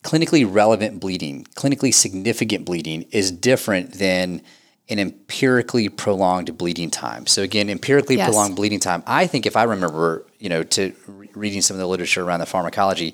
clinically 0.01 0.51
relevant 0.51 0.99
bleeding, 0.99 1.43
clinically 1.55 1.93
significant 1.93 2.65
bleeding, 2.65 3.03
is 3.11 3.31
different 3.31 3.93
than 3.93 4.41
an 4.89 4.99
empirically 4.99 5.87
prolonged 5.87 6.57
bleeding 6.57 6.89
time. 6.89 7.27
So 7.27 7.43
again, 7.43 7.69
empirically 7.69 8.17
yes. 8.17 8.27
prolonged 8.27 8.55
bleeding 8.55 8.79
time. 8.79 9.03
I 9.05 9.27
think 9.27 9.45
if 9.45 9.55
I 9.55 9.63
remember, 9.63 10.25
you 10.39 10.49
know, 10.49 10.63
to 10.63 10.93
re- 11.07 11.29
reading 11.33 11.61
some 11.61 11.75
of 11.75 11.79
the 11.79 11.87
literature 11.87 12.23
around 12.23 12.39
the 12.39 12.47
pharmacology, 12.47 13.13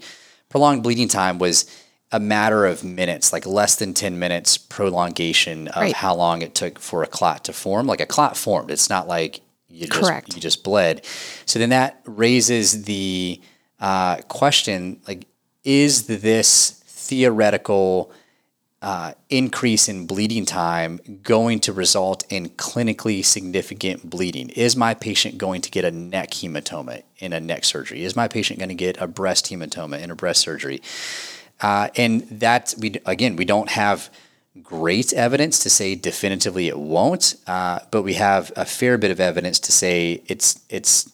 prolonged 0.50 0.84
bleeding 0.84 1.10
time 1.10 1.38
was 1.38 1.70
a 2.12 2.20
matter 2.20 2.66
of 2.66 2.84
minutes, 2.84 3.34
like 3.34 3.46
less 3.46 3.76
than 3.76 3.94
10 3.94 4.18
minutes 4.18 4.58
prolongation 4.58 5.68
of 5.70 5.82
right. 5.82 5.94
how 5.94 6.16
long 6.16 6.42
it 6.42 6.56
took 6.56 6.80
for 6.80 7.04
a 7.04 7.08
clot 7.08 7.44
to 7.46 7.54
form. 7.54 7.88
Like 7.88 8.00
a 8.00 8.06
clot 8.06 8.38
formed. 8.38 8.72
It's 8.72 8.90
not 8.90 9.08
like 9.08 9.42
you 9.68 9.88
Correct. 9.88 10.28
just 10.28 10.38
you 10.38 10.42
just 10.42 10.64
bled. 10.64 11.06
So 11.46 11.60
then 11.60 11.70
that 11.70 12.02
raises 12.06 12.86
the 12.86 13.42
uh, 13.82 14.18
question 14.30 15.02
like 15.08 15.28
is 15.66 16.08
this 16.08 16.82
theoretical 16.86 18.12
uh, 18.86 19.16
increase 19.32 19.90
in 19.90 20.06
bleeding 20.06 20.46
time 20.46 21.00
going 21.24 21.60
to 21.60 21.74
result 21.74 22.24
in 22.30 22.50
clinically 22.50 23.26
significant 23.26 24.08
bleeding? 24.08 24.50
Is 24.50 24.76
my 24.76 24.94
patient 24.94 25.40
going 25.40 25.62
to 25.62 25.72
get 25.72 25.84
a 25.84 25.90
neck 25.90 26.30
hematoma 26.30 27.02
in 27.18 27.34
a 27.34 27.40
neck 27.40 27.66
surgery? 27.66 28.04
Is 28.04 28.16
my 28.16 28.28
patient 28.28 28.60
going 28.60 28.70
to 28.70 28.76
get 28.76 29.02
a 29.02 29.08
breast 29.08 29.48
hematoma 29.48 30.00
in 30.00 30.12
a 30.12 30.16
breast 30.16 30.40
surgery? 30.40 30.84
Uh, 31.62 31.88
and 31.96 32.22
that 32.30 32.76
we 32.78 32.94
again 33.08 33.36
we 33.36 33.44
don't 33.44 33.70
have 33.70 34.12
great 34.62 35.12
evidence 35.14 35.58
to 35.64 35.70
say 35.72 35.96
definitively 35.96 36.68
it 36.68 36.78
won't, 36.78 37.36
uh, 37.48 37.80
but 37.90 38.04
we 38.04 38.14
have 38.14 38.52
a 38.56 38.66
fair 38.66 39.00
bit 39.00 39.10
of 39.10 39.20
evidence 39.20 39.60
to 39.62 39.72
say 39.72 40.22
it's 40.28 40.62
it's 40.70 41.12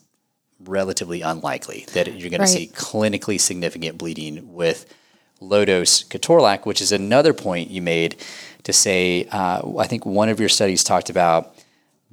relatively 0.59 1.21
unlikely 1.21 1.85
that 1.93 2.07
you're 2.07 2.29
going 2.29 2.41
right. 2.41 2.47
to 2.47 2.53
see 2.53 2.67
clinically 2.67 3.39
significant 3.39 3.97
bleeding 3.97 4.53
with 4.53 4.93
low 5.41 5.65
dose 5.65 6.03
ketorolac, 6.03 6.65
which 6.65 6.81
is 6.81 6.91
another 6.91 7.33
point 7.33 7.69
you 7.69 7.81
made 7.81 8.15
to 8.63 8.71
say, 8.71 9.27
uh, 9.31 9.61
I 9.77 9.87
think 9.87 10.05
one 10.05 10.29
of 10.29 10.39
your 10.39 10.49
studies 10.49 10.83
talked 10.83 11.09
about 11.09 11.55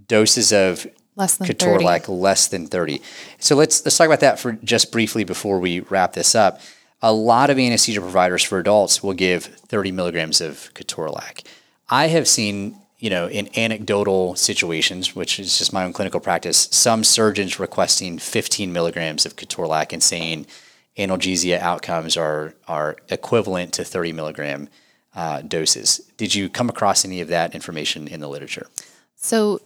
doses 0.09 0.53
of 0.53 0.87
less 1.15 1.37
than 1.37 1.47
ketorolac 1.47 2.07
30. 2.07 2.13
less 2.13 2.49
than 2.49 2.67
30. 2.67 3.03
So 3.39 3.55
let's 3.55 3.85
let's 3.85 3.97
talk 3.97 4.07
about 4.07 4.21
that 4.21 4.39
for 4.39 4.53
just 4.53 4.91
briefly 4.91 5.25
before 5.25 5.59
we 5.59 5.81
wrap 5.81 6.15
this 6.15 6.35
up. 6.35 6.61
A 7.03 7.13
lot 7.13 7.51
of 7.51 7.59
anesthesia 7.59 8.01
providers 8.01 8.43
for 8.43 8.59
adults 8.59 9.03
will 9.03 9.13
give 9.13 9.45
30 9.45 9.93
milligrams 9.93 10.41
of 10.41 10.71
ketorolac. 10.75 11.47
I 11.89 12.09
have 12.09 12.27
seen, 12.27 12.77
you 12.99 13.09
know, 13.09 13.29
in 13.29 13.49
anecdotal 13.57 14.35
situations, 14.35 15.15
which 15.15 15.39
is 15.39 15.59
just 15.59 15.73
my 15.73 15.85
own 15.85 15.93
clinical 15.93 16.19
practice, 16.19 16.69
some 16.73 17.05
surgeons 17.05 17.61
requesting 17.61 18.19
15 18.19 18.73
milligrams 18.73 19.25
of 19.25 19.37
ketorolac 19.37 19.93
and 19.93 20.03
saying, 20.03 20.47
analgesia 20.99 21.59
outcomes 21.59 22.17
are 22.17 22.55
are 22.67 22.97
equivalent 23.09 23.73
to 23.75 23.85
30 23.85 24.13
milligram 24.13 24.69
uh, 25.15 25.43
doses. 25.43 25.99
Did 26.17 26.35
you 26.35 26.49
come 26.49 26.69
across 26.69 27.05
any 27.05 27.21
of 27.21 27.29
that 27.29 27.55
information 27.55 28.09
in 28.09 28.21
the 28.21 28.29
literature? 28.29 28.67
So 29.17 29.61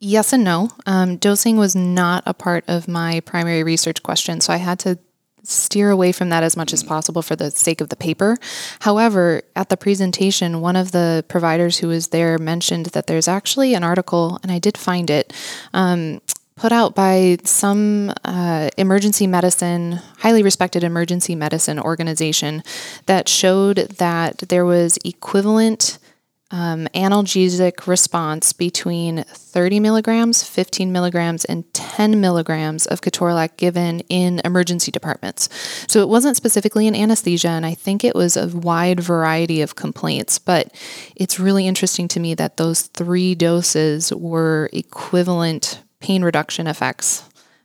yes 0.00 0.32
and 0.32 0.44
no. 0.44 0.70
Um, 0.86 1.16
dosing 1.16 1.56
was 1.56 1.74
not 1.74 2.22
a 2.26 2.34
part 2.34 2.64
of 2.68 2.88
my 2.88 3.20
primary 3.20 3.62
research 3.62 4.02
question, 4.02 4.40
so 4.40 4.52
I 4.52 4.58
had 4.58 4.78
to 4.80 4.98
steer 5.42 5.90
away 5.90 6.12
from 6.12 6.28
that 6.28 6.42
as 6.42 6.56
much 6.56 6.72
as 6.72 6.82
possible 6.82 7.22
for 7.22 7.34
the 7.34 7.50
sake 7.50 7.80
of 7.80 7.88
the 7.88 7.96
paper. 7.96 8.36
However, 8.80 9.42
at 9.56 9.70
the 9.70 9.76
presentation, 9.76 10.60
one 10.60 10.76
of 10.76 10.92
the 10.92 11.24
providers 11.28 11.78
who 11.78 11.88
was 11.88 12.08
there 12.08 12.38
mentioned 12.38 12.86
that 12.86 13.06
there's 13.06 13.28
actually 13.28 13.74
an 13.74 13.82
article, 13.82 14.38
and 14.42 14.52
I 14.52 14.58
did 14.58 14.76
find 14.76 15.08
it. 15.08 15.32
Um, 15.72 16.20
put 16.58 16.72
out 16.72 16.94
by 16.94 17.38
some 17.44 18.12
uh, 18.24 18.68
emergency 18.76 19.26
medicine, 19.26 20.00
highly 20.18 20.42
respected 20.42 20.84
emergency 20.84 21.34
medicine 21.34 21.78
organization 21.78 22.62
that 23.06 23.28
showed 23.28 23.76
that 23.76 24.38
there 24.48 24.64
was 24.64 24.98
equivalent 25.04 25.98
um, 26.50 26.88
analgesic 26.94 27.86
response 27.86 28.52
between 28.54 29.22
30 29.24 29.80
milligrams, 29.80 30.42
15 30.42 30.90
milligrams, 30.90 31.44
and 31.44 31.70
10 31.74 32.20
milligrams 32.20 32.86
of 32.86 33.02
ketorolac 33.02 33.56
given 33.58 34.00
in 34.08 34.40
emergency 34.44 34.90
departments. 34.90 35.48
So 35.88 36.00
it 36.00 36.08
wasn't 36.08 36.36
specifically 36.36 36.86
in 36.86 36.94
anesthesia, 36.94 37.48
and 37.48 37.66
I 37.66 37.74
think 37.74 38.02
it 38.02 38.14
was 38.14 38.36
a 38.36 38.48
wide 38.48 39.00
variety 39.00 39.60
of 39.60 39.76
complaints. 39.76 40.38
But 40.38 40.74
it's 41.14 41.38
really 41.38 41.66
interesting 41.66 42.08
to 42.08 42.20
me 42.20 42.34
that 42.34 42.56
those 42.56 42.82
three 42.82 43.34
doses 43.34 44.12
were 44.12 44.70
equivalent 44.72 45.82
pain 46.00 46.22
reduction 46.22 46.66
effects 46.66 47.24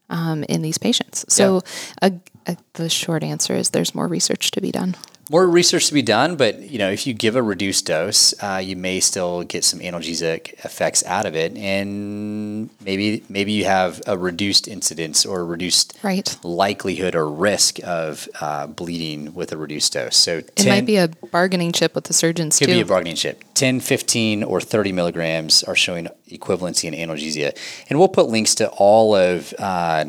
um, 0.09 0.43
in 0.43 0.61
these 0.61 0.77
patients. 0.77 1.25
So, 1.27 1.61
yeah. 2.01 2.09
a, 2.47 2.51
a, 2.51 2.57
the 2.73 2.89
short 2.89 3.23
answer 3.23 3.53
is 3.55 3.69
there's 3.69 3.95
more 3.95 4.07
research 4.07 4.51
to 4.51 4.61
be 4.61 4.71
done 4.71 4.95
more 5.33 5.47
research 5.47 5.87
to 5.87 5.95
be 5.95 6.03
done, 6.03 6.35
but 6.35 6.59
you 6.59 6.77
know, 6.77 6.91
if 6.91 7.07
you 7.07 7.13
give 7.13 7.35
a 7.35 7.41
reduced 7.41 7.87
dose, 7.87 8.35
uh, 8.43 8.61
you 8.63 8.75
may 8.75 8.99
still 8.99 9.41
get 9.41 9.63
some 9.63 9.79
analgesic 9.79 10.53
effects 10.63 11.03
out 11.05 11.25
of 11.25 11.35
it, 11.35 11.57
and 11.57 12.69
maybe 12.85 13.23
maybe 13.29 13.51
you 13.51 13.65
have 13.65 13.99
a 14.05 14.15
reduced 14.15 14.67
incidence 14.67 15.25
or 15.25 15.43
reduced 15.43 15.97
right. 16.03 16.37
likelihood 16.43 17.15
or 17.15 17.27
risk 17.27 17.79
of 17.83 18.29
uh, 18.41 18.67
bleeding 18.67 19.33
with 19.33 19.51
a 19.51 19.57
reduced 19.57 19.93
dose. 19.93 20.15
So 20.15 20.41
10, 20.41 20.67
it 20.67 20.69
might 20.69 20.85
be 20.85 20.97
a 20.97 21.07
bargaining 21.07 21.71
chip 21.71 21.95
with 21.95 22.03
the 22.03 22.13
surgeons 22.13 22.59
could 22.59 22.67
too. 22.67 22.75
be 22.75 22.81
a 22.81 22.85
bargaining 22.85 23.15
chip. 23.15 23.43
10, 23.55 23.79
15, 23.79 24.43
or 24.43 24.61
30 24.61 24.91
milligrams 24.91 25.63
are 25.63 25.75
showing 25.75 26.09
equivalency 26.29 26.85
in 26.85 26.93
analgesia, 26.93 27.57
and 27.89 27.97
we'll 27.97 28.07
put 28.07 28.27
links 28.27 28.53
to 28.55 28.69
all 28.69 29.15
of. 29.15 29.51
Uh, 29.57 30.05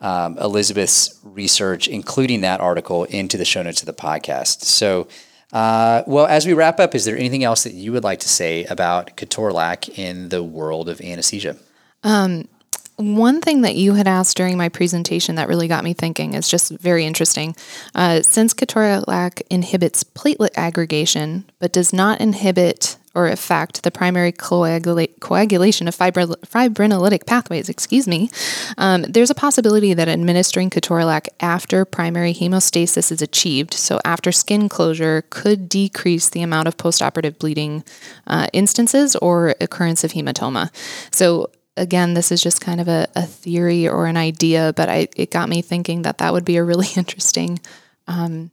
um, 0.00 0.38
Elisabeth's 0.38 1.18
research, 1.22 1.88
including 1.88 2.40
that 2.40 2.60
article, 2.60 3.04
into 3.04 3.36
the 3.36 3.44
show 3.44 3.62
notes 3.62 3.82
of 3.82 3.86
the 3.86 3.92
podcast. 3.92 4.62
So, 4.62 5.08
uh, 5.52 6.02
well, 6.06 6.26
as 6.26 6.46
we 6.46 6.52
wrap 6.52 6.80
up, 6.80 6.94
is 6.94 7.04
there 7.04 7.16
anything 7.16 7.44
else 7.44 7.64
that 7.64 7.74
you 7.74 7.92
would 7.92 8.04
like 8.04 8.20
to 8.20 8.28
say 8.28 8.64
about 8.64 9.16
ketorolac 9.16 9.98
in 9.98 10.28
the 10.28 10.42
world 10.42 10.88
of 10.88 11.00
anesthesia? 11.00 11.56
Um, 12.02 12.48
one 12.96 13.40
thing 13.40 13.62
that 13.62 13.76
you 13.76 13.94
had 13.94 14.06
asked 14.06 14.36
during 14.36 14.56
my 14.56 14.68
presentation 14.68 15.36
that 15.36 15.48
really 15.48 15.68
got 15.68 15.84
me 15.84 15.94
thinking 15.94 16.34
is 16.34 16.48
just 16.48 16.70
very 16.70 17.06
interesting. 17.06 17.56
Uh, 17.94 18.20
since 18.22 18.52
ketorolac 18.52 19.42
inhibits 19.50 20.04
platelet 20.04 20.50
aggregation 20.56 21.44
but 21.58 21.72
does 21.72 21.92
not 21.92 22.20
inhibit 22.20 22.96
or 23.14 23.26
affect 23.26 23.82
the 23.82 23.90
primary 23.90 24.32
coagula- 24.32 25.08
coagulation 25.20 25.88
of 25.88 25.96
fibri- 25.96 26.36
fibrinolytic 26.46 27.26
pathways, 27.26 27.68
excuse 27.68 28.06
me, 28.06 28.30
um, 28.78 29.02
there's 29.02 29.30
a 29.30 29.34
possibility 29.34 29.94
that 29.94 30.08
administering 30.08 30.70
ketorolac 30.70 31.26
after 31.40 31.84
primary 31.84 32.32
hemostasis 32.32 33.10
is 33.10 33.20
achieved, 33.20 33.74
so 33.74 34.00
after 34.04 34.30
skin 34.30 34.68
closure, 34.68 35.24
could 35.30 35.68
decrease 35.68 36.28
the 36.28 36.42
amount 36.42 36.68
of 36.68 36.76
postoperative 36.76 37.38
bleeding 37.38 37.84
uh, 38.26 38.46
instances 38.52 39.16
or 39.16 39.54
occurrence 39.60 40.04
of 40.04 40.12
hematoma. 40.12 40.70
So 41.10 41.50
again, 41.76 42.14
this 42.14 42.30
is 42.30 42.42
just 42.42 42.60
kind 42.60 42.80
of 42.80 42.88
a, 42.88 43.08
a 43.16 43.22
theory 43.22 43.88
or 43.88 44.06
an 44.06 44.16
idea, 44.16 44.72
but 44.76 44.88
I, 44.88 45.08
it 45.16 45.30
got 45.30 45.48
me 45.48 45.62
thinking 45.62 46.02
that 46.02 46.18
that 46.18 46.32
would 46.32 46.44
be 46.44 46.56
a 46.56 46.64
really 46.64 46.88
interesting 46.96 47.58
um, 48.06 48.50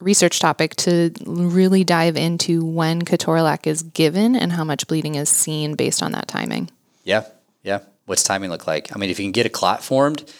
research 0.00 0.38
topic 0.40 0.74
to 0.76 1.12
really 1.24 1.84
dive 1.84 2.16
into 2.16 2.64
when 2.64 3.02
ketorolac 3.02 3.66
is 3.66 3.82
given 3.82 4.36
and 4.36 4.52
how 4.52 4.64
much 4.64 4.86
bleeding 4.86 5.14
is 5.14 5.28
seen 5.28 5.74
based 5.74 6.02
on 6.02 6.12
that 6.12 6.28
timing. 6.28 6.70
Yeah, 7.04 7.24
yeah. 7.62 7.80
What's 8.06 8.22
timing 8.22 8.50
look 8.50 8.66
like? 8.66 8.94
I 8.94 8.98
mean, 8.98 9.10
if 9.10 9.18
you 9.18 9.24
can 9.24 9.32
get 9.32 9.46
a 9.46 9.50
clot 9.50 9.82
formed, 9.82 10.30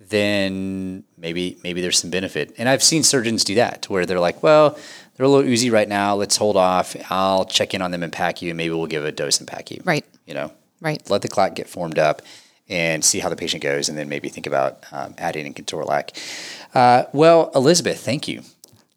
then 0.00 1.04
maybe 1.16 1.58
maybe 1.62 1.80
there's 1.80 1.98
some 1.98 2.10
benefit. 2.10 2.54
And 2.58 2.68
I've 2.68 2.82
seen 2.82 3.02
surgeons 3.02 3.44
do 3.44 3.54
that 3.56 3.82
to 3.82 3.92
where 3.92 4.06
they're 4.06 4.20
like, 4.20 4.42
well, 4.42 4.78
they're 5.16 5.26
a 5.26 5.28
little 5.28 5.48
oozy 5.48 5.70
right 5.70 5.88
now. 5.88 6.14
Let's 6.14 6.36
hold 6.36 6.56
off. 6.56 6.96
I'll 7.10 7.44
check 7.44 7.74
in 7.74 7.82
on 7.82 7.90
them 7.90 8.02
and 8.02 8.12
PACU, 8.12 8.48
and 8.48 8.56
maybe 8.56 8.74
we'll 8.74 8.86
give 8.86 9.04
a 9.04 9.12
dose 9.12 9.38
and 9.40 9.48
PACU. 9.48 9.84
Right. 9.84 10.04
You 10.26 10.34
know, 10.34 10.52
Right. 10.80 11.02
let 11.10 11.22
the 11.22 11.28
clot 11.28 11.54
get 11.54 11.68
formed 11.68 11.98
up 11.98 12.22
and 12.68 13.04
see 13.04 13.18
how 13.18 13.28
the 13.28 13.36
patient 13.36 13.62
goes, 13.62 13.88
and 13.88 13.98
then 13.98 14.08
maybe 14.08 14.28
think 14.28 14.46
about 14.46 14.84
um, 14.92 15.14
adding 15.18 15.46
in 15.46 15.52
Ketorolac. 15.54 16.10
Uh, 16.74 17.04
well, 17.12 17.50
Elisabeth, 17.54 18.00
thank 18.00 18.26
you. 18.26 18.42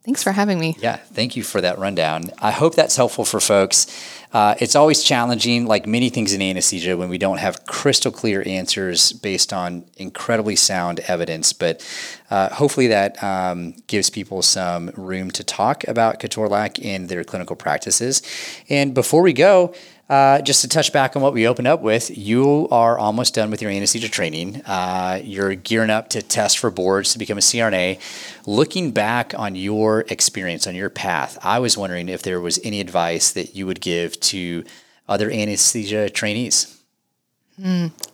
Thanks 0.05 0.21
for 0.21 0.31
having 0.31 0.59
me. 0.59 0.77
Yeah, 0.79 0.97
thank 0.97 1.35
you 1.35 1.41
for 1.41 1.61
that 1.61 1.79
rundown. 1.79 2.25
I 2.39 2.51
hope 2.51 2.75
that's 2.75 2.95
helpful 2.95 3.25
for 3.25 3.39
folks. 3.39 3.87
Uh, 4.31 4.53
it's 4.59 4.75
always 4.75 5.01
challenging, 5.01 5.65
like 5.65 5.87
many 5.87 6.09
things 6.09 6.31
in 6.31 6.43
anesthesia, 6.43 6.95
when 6.95 7.09
we 7.09 7.17
don't 7.17 7.39
have 7.39 7.65
crystal 7.65 8.11
clear 8.11 8.43
answers 8.45 9.13
based 9.13 9.51
on 9.51 9.83
incredibly 9.97 10.55
sound 10.55 10.99
evidence. 11.07 11.53
But 11.53 11.81
uh, 12.29 12.49
hopefully, 12.49 12.87
that 12.87 13.23
um, 13.23 13.73
gives 13.87 14.11
people 14.11 14.43
some 14.43 14.89
room 14.89 15.31
to 15.31 15.43
talk 15.43 15.87
about 15.87 16.19
Ketorolac 16.19 16.77
in 16.77 17.07
their 17.07 17.23
clinical 17.23 17.55
practices. 17.55 18.21
And 18.69 18.93
before 18.93 19.23
we 19.23 19.33
go, 19.33 19.73
uh, 20.09 20.41
just 20.41 20.61
to 20.61 20.67
touch 20.67 20.93
back 20.93 21.15
on 21.15 21.21
what 21.21 21.33
we 21.33 21.47
opened 21.47 21.67
up 21.67 21.81
with, 21.81 22.15
you 22.15 22.67
are 22.69 22.97
almost 22.97 23.33
done 23.33 23.49
with 23.49 23.61
your 23.61 23.71
anesthesia 23.71 24.09
training. 24.09 24.61
Uh, 24.65 25.19
you're 25.23 25.55
gearing 25.55 25.89
up 25.89 26.09
to 26.09 26.21
test 26.21 26.59
for 26.59 26.69
boards 26.69 27.13
to 27.13 27.19
become 27.19 27.37
a 27.37 27.41
CRNA. 27.41 27.99
Looking 28.45 28.91
back 28.91 29.33
on 29.37 29.55
your 29.55 30.01
experience, 30.09 30.67
on 30.67 30.75
your 30.75 30.91
path, 30.91 31.39
I 31.41 31.59
was 31.59 31.77
wondering 31.77 32.07
if 32.07 32.21
there 32.21 32.39
was 32.39 32.59
any 32.63 32.81
advice 32.81 33.31
that 33.31 33.55
you 33.55 33.65
would 33.65 33.81
give 33.81 34.19
to 34.21 34.63
other 35.07 35.31
anesthesia 35.31 36.09
trainees. 36.09 36.71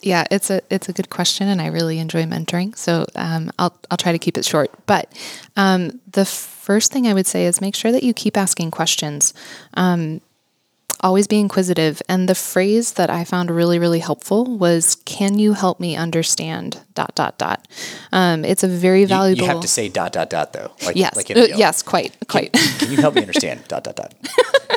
Yeah, 0.02 0.26
it's 0.30 0.52
a 0.52 0.62
it's 0.70 0.88
a 0.88 0.94
good 0.94 1.10
question, 1.10 1.48
and 1.48 1.60
I 1.62 1.68
really 1.68 1.98
enjoy 1.98 2.24
mentoring. 2.26 2.78
So 2.78 3.08
um, 3.16 3.50
I'll 3.58 3.76
I'll 3.90 3.98
try 3.98 4.12
to 4.12 4.20
keep 4.20 4.38
it 4.38 4.46
short. 4.46 4.70
But 4.86 5.12
um, 5.58 6.00
the 6.12 6.26
first 6.26 6.92
thing 6.92 7.08
I 7.08 7.14
would 7.14 7.26
say 7.26 7.46
is 7.46 7.60
make 7.60 7.76
sure 7.76 7.92
that 7.92 8.04
you 8.04 8.14
keep 8.14 8.38
asking 8.38 8.70
questions. 8.70 9.34
Um, 9.74 10.22
always 11.02 11.28
be 11.28 11.40
inquisitive. 11.40 12.02
And 12.08 12.30
the 12.30 12.36
phrase 12.36 12.94
that 12.94 13.10
I 13.10 13.24
found 13.24 13.50
really 13.52 13.80
really 13.80 14.00
helpful 14.00 14.46
was, 14.46 14.96
"Can 15.06 15.38
you 15.40 15.54
help 15.54 15.80
me 15.80 15.96
understand?" 15.96 16.80
Dot 16.96 17.14
dot 17.16 17.38
dot. 17.38 17.68
Um, 18.12 18.46
it's 18.46 18.64
a 18.64 18.68
very 18.68 19.06
valuable. 19.06 19.44
you 19.44 19.50
have 19.50 19.62
to 19.62 19.68
say 19.68 19.90
dot 19.90 20.14
dot 20.14 20.30
dot 20.30 20.54
though. 20.54 20.72
Like, 20.86 20.96
yes, 20.96 21.16
like 21.16 21.32
Uh, 21.32 21.48
yes, 21.56 21.82
quite 21.82 22.16
quite. 22.28 22.54
Can 22.80 22.92
you 22.92 22.98
help 22.98 23.16
me 23.16 23.22
understand? 23.22 23.62
dot 23.68 23.84
dot 23.84 23.96
dot. 23.96 24.14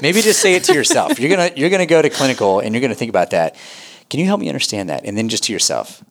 Maybe 0.02 0.20
just 0.22 0.40
say 0.40 0.54
it 0.54 0.64
to 0.64 0.74
yourself. 0.74 1.18
You're 1.20 1.30
gonna 1.30 1.50
you're 1.56 1.70
gonna 1.70 1.86
go 1.86 2.02
to 2.02 2.10
clinical 2.10 2.60
and 2.60 2.74
you're 2.74 2.82
gonna 2.82 2.94
think 2.94 3.10
about 3.10 3.30
that. 3.30 3.56
Can 4.10 4.20
you 4.20 4.26
help 4.26 4.40
me 4.40 4.48
understand 4.48 4.88
that? 4.90 5.04
And 5.04 5.16
then 5.16 5.28
just 5.28 5.44
to 5.44 5.52
yourself. 5.52 6.04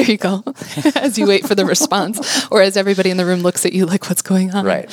There 0.00 0.10
you 0.10 0.16
go. 0.16 0.42
as 0.94 1.18
you 1.18 1.26
wait 1.26 1.46
for 1.46 1.54
the 1.54 1.66
response, 1.66 2.46
or 2.50 2.62
as 2.62 2.78
everybody 2.78 3.10
in 3.10 3.18
the 3.18 3.26
room 3.26 3.40
looks 3.40 3.66
at 3.66 3.74
you 3.74 3.84
like, 3.84 4.08
"What's 4.08 4.22
going 4.22 4.54
on?" 4.54 4.64
Right. 4.64 4.90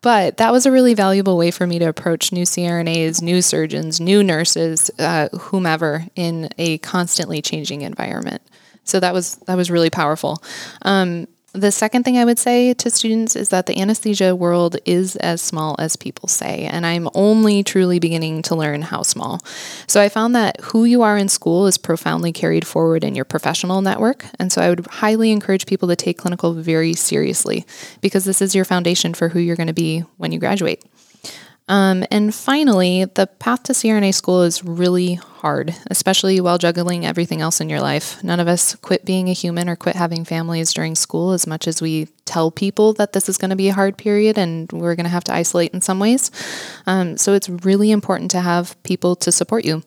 But 0.00 0.38
that 0.38 0.52
was 0.52 0.64
a 0.64 0.70
really 0.70 0.94
valuable 0.94 1.36
way 1.36 1.50
for 1.50 1.66
me 1.66 1.78
to 1.78 1.84
approach 1.84 2.32
new 2.32 2.44
CRNAs, 2.44 3.20
new 3.20 3.42
surgeons, 3.42 4.00
new 4.00 4.22
nurses, 4.22 4.90
uh, 4.98 5.28
whomever 5.38 6.06
in 6.16 6.48
a 6.56 6.78
constantly 6.78 7.42
changing 7.42 7.82
environment. 7.82 8.40
So 8.84 9.00
that 9.00 9.12
was 9.12 9.36
that 9.46 9.56
was 9.56 9.70
really 9.70 9.90
powerful. 9.90 10.42
Um, 10.80 11.28
the 11.52 11.72
second 11.72 12.04
thing 12.04 12.16
I 12.16 12.24
would 12.24 12.38
say 12.38 12.74
to 12.74 12.90
students 12.90 13.34
is 13.34 13.48
that 13.48 13.66
the 13.66 13.80
anesthesia 13.80 14.36
world 14.36 14.76
is 14.84 15.16
as 15.16 15.42
small 15.42 15.74
as 15.78 15.96
people 15.96 16.28
say, 16.28 16.68
and 16.70 16.86
I'm 16.86 17.08
only 17.14 17.64
truly 17.64 17.98
beginning 17.98 18.42
to 18.42 18.54
learn 18.54 18.82
how 18.82 19.02
small. 19.02 19.40
So 19.88 20.00
I 20.00 20.08
found 20.08 20.34
that 20.36 20.60
who 20.60 20.84
you 20.84 21.02
are 21.02 21.16
in 21.16 21.28
school 21.28 21.66
is 21.66 21.76
profoundly 21.76 22.32
carried 22.32 22.66
forward 22.66 23.02
in 23.02 23.16
your 23.16 23.24
professional 23.24 23.82
network, 23.82 24.24
and 24.38 24.52
so 24.52 24.62
I 24.62 24.68
would 24.68 24.86
highly 24.86 25.32
encourage 25.32 25.66
people 25.66 25.88
to 25.88 25.96
take 25.96 26.18
clinical 26.18 26.52
very 26.52 26.94
seriously 26.94 27.66
because 28.00 28.24
this 28.24 28.40
is 28.40 28.54
your 28.54 28.64
foundation 28.64 29.12
for 29.12 29.28
who 29.28 29.40
you're 29.40 29.56
going 29.56 29.66
to 29.66 29.72
be 29.72 30.00
when 30.18 30.30
you 30.30 30.38
graduate. 30.38 30.84
Um, 31.68 32.04
and 32.10 32.34
finally, 32.34 33.04
the 33.04 33.26
path 33.26 33.62
to 33.64 33.72
CRNA 33.72 34.14
school 34.14 34.42
is 34.42 34.64
really 34.64 35.20
hard, 35.40 35.74
especially 35.90 36.40
while 36.40 36.58
juggling 36.58 37.06
everything 37.06 37.40
else 37.40 37.60
in 37.60 37.68
your 37.68 37.80
life. 37.80 38.22
None 38.22 38.40
of 38.40 38.48
us 38.48 38.74
quit 38.76 39.04
being 39.04 39.28
a 39.28 39.32
human 39.32 39.68
or 39.68 39.76
quit 39.76 39.96
having 39.96 40.24
families 40.24 40.72
during 40.72 40.94
school 40.94 41.32
as 41.32 41.46
much 41.46 41.66
as 41.66 41.80
we 41.80 42.08
tell 42.30 42.50
people 42.50 42.92
that 42.92 43.12
this 43.12 43.28
is 43.28 43.36
going 43.36 43.50
to 43.50 43.56
be 43.56 43.68
a 43.68 43.74
hard 43.74 43.96
period 43.96 44.38
and 44.38 44.70
we're 44.70 44.94
going 44.94 45.04
to 45.04 45.10
have 45.10 45.24
to 45.24 45.34
isolate 45.34 45.74
in 45.74 45.80
some 45.80 45.98
ways. 45.98 46.30
Um, 46.86 47.16
so 47.16 47.32
it's 47.32 47.48
really 47.48 47.90
important 47.90 48.30
to 48.32 48.40
have 48.40 48.80
people 48.82 49.16
to 49.16 49.32
support 49.32 49.64
you. 49.64 49.82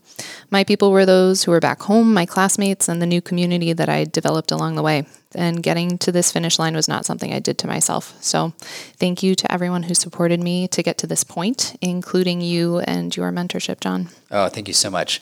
My 0.50 0.64
people 0.64 0.92
were 0.92 1.06
those 1.06 1.44
who 1.44 1.52
were 1.52 1.60
back 1.60 1.82
home, 1.84 2.14
my 2.14 2.26
classmates, 2.26 2.90
and 2.90 3.02
the 3.02 3.06
new 3.06 3.22
community 3.22 3.74
that 3.74 3.90
I 3.90 4.04
developed 4.04 4.52
along 4.52 4.76
the 4.76 4.84
way. 4.84 5.06
And 5.36 5.64
getting 5.64 5.98
to 6.00 6.12
this 6.12 6.32
finish 6.32 6.60
line 6.60 6.76
was 6.76 6.88
not 6.88 7.06
something 7.06 7.34
I 7.34 7.40
did 7.40 7.58
to 7.60 7.68
myself. 7.68 8.16
So, 8.22 8.54
thank 8.98 9.24
you 9.24 9.34
to 9.34 9.52
everyone 9.52 9.84
who 9.84 9.96
supported 9.96 10.40
me 10.40 10.68
to 10.68 10.84
get 10.84 11.00
to 11.00 11.08
this 11.08 11.24
point, 11.24 11.76
including 11.82 12.42
you 12.42 12.80
and 12.80 13.16
your 13.18 13.32
mentorship, 13.32 13.80
John. 13.80 14.10
Oh, 14.34 14.50
thank 14.50 14.68
you 14.68 14.74
so 14.74 14.90
much. 14.90 15.22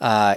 Uh, 0.00 0.36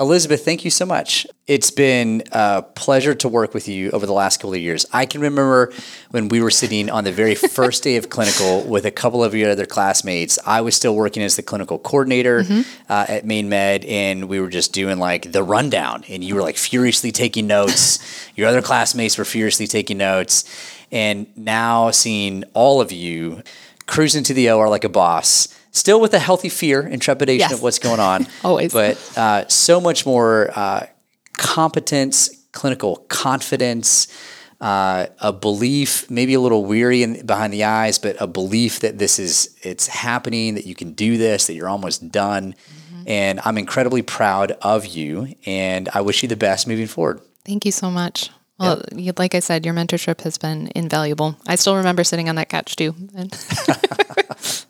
Elisabeth, 0.00 0.44
thank 0.44 0.64
you 0.64 0.72
so 0.72 0.84
much. 0.84 1.24
It's 1.46 1.70
been 1.70 2.24
a 2.32 2.62
pleasure 2.62 3.14
to 3.14 3.28
work 3.28 3.54
with 3.54 3.68
you 3.68 3.92
over 3.92 4.06
the 4.06 4.12
last 4.12 4.38
couple 4.38 4.54
of 4.54 4.60
years. 4.60 4.84
I 4.92 5.06
can 5.06 5.20
remember 5.20 5.72
when 6.10 6.26
we 6.26 6.42
were 6.42 6.50
sitting 6.50 6.90
on 6.90 7.04
the 7.04 7.12
very 7.12 7.34
first 7.56 7.84
day 7.84 7.94
of 7.94 8.10
clinical 8.10 8.64
with 8.64 8.86
a 8.86 8.90
couple 8.90 9.22
of 9.22 9.36
your 9.36 9.52
other 9.52 9.66
classmates. 9.66 10.36
I 10.44 10.62
was 10.62 10.74
still 10.74 10.96
working 10.96 11.22
as 11.22 11.36
the 11.36 11.44
clinical 11.44 11.78
coordinator 11.78 12.44
uh, 12.88 13.06
at 13.08 13.24
Maine 13.24 13.48
Med, 13.48 13.84
and 13.84 14.28
we 14.28 14.40
were 14.40 14.48
just 14.48 14.72
doing 14.72 14.98
like 14.98 15.30
the 15.30 15.44
rundown, 15.44 16.02
and 16.08 16.24
you 16.24 16.34
were 16.34 16.42
like 16.42 16.56
furiously 16.56 17.12
taking 17.12 17.46
notes. 17.46 18.00
your 18.34 18.48
other 18.48 18.62
classmates 18.62 19.16
were 19.16 19.24
furiously 19.24 19.68
taking 19.68 19.98
notes. 19.98 20.44
And 20.90 21.28
now 21.36 21.92
seeing 21.92 22.42
all 22.52 22.80
of 22.80 22.90
you 22.90 23.44
cruising 23.86 24.24
to 24.24 24.34
the 24.34 24.50
OR 24.50 24.68
like 24.68 24.82
a 24.82 24.88
boss, 24.88 25.48
still 25.74 26.00
with 26.00 26.14
a 26.14 26.18
healthy 26.18 26.48
fear 26.48 26.80
and 26.80 27.02
trepidation 27.02 27.40
Yes. 27.40 27.52
of 27.52 27.62
what's 27.62 27.78
going 27.78 28.00
on. 28.00 28.26
Always. 28.44 28.72
But 28.72 28.96
uh, 29.18 29.46
so 29.48 29.80
much 29.80 30.06
more 30.06 30.50
uh, 30.54 30.86
competence, 31.34 32.30
clinical 32.52 32.96
confidence, 33.08 34.08
uh, 34.60 35.06
a 35.20 35.32
belief, 35.32 36.08
maybe 36.10 36.32
a 36.32 36.40
little 36.40 36.64
weary 36.64 37.02
in, 37.02 37.26
behind 37.26 37.52
the 37.52 37.64
eyes, 37.64 37.98
but 37.98 38.16
a 38.20 38.26
belief 38.26 38.80
that 38.80 38.96
this 38.98 39.18
is 39.18 39.54
it's 39.62 39.88
happening, 39.88 40.54
that 40.54 40.64
you 40.64 40.74
can 40.74 40.92
do 40.92 41.18
this, 41.18 41.48
that 41.48 41.54
you're 41.54 41.68
almost 41.68 42.10
done. 42.10 42.54
And 43.06 43.38
I'm 43.44 43.58
incredibly 43.58 44.00
proud 44.00 44.52
of 44.62 44.86
you, 44.86 45.34
and 45.44 45.90
I 45.92 46.00
wish 46.00 46.22
you 46.22 46.28
the 46.30 46.36
best 46.36 46.66
moving 46.66 46.86
forward. 46.86 47.20
Thank 47.44 47.66
you 47.66 47.72
so 47.72 47.90
much. 47.90 48.30
Well, 48.58 48.80
you 48.96 49.12
like 49.18 49.34
I 49.34 49.40
said, 49.40 49.66
your 49.66 49.74
mentorship 49.74 50.22
has 50.22 50.38
been 50.38 50.70
invaluable. 50.74 51.36
I 51.46 51.56
still 51.56 51.76
remember 51.76 52.02
sitting 52.04 52.30
on 52.30 52.36
that 52.36 52.48
couch 52.48 52.76
too. 52.76 52.94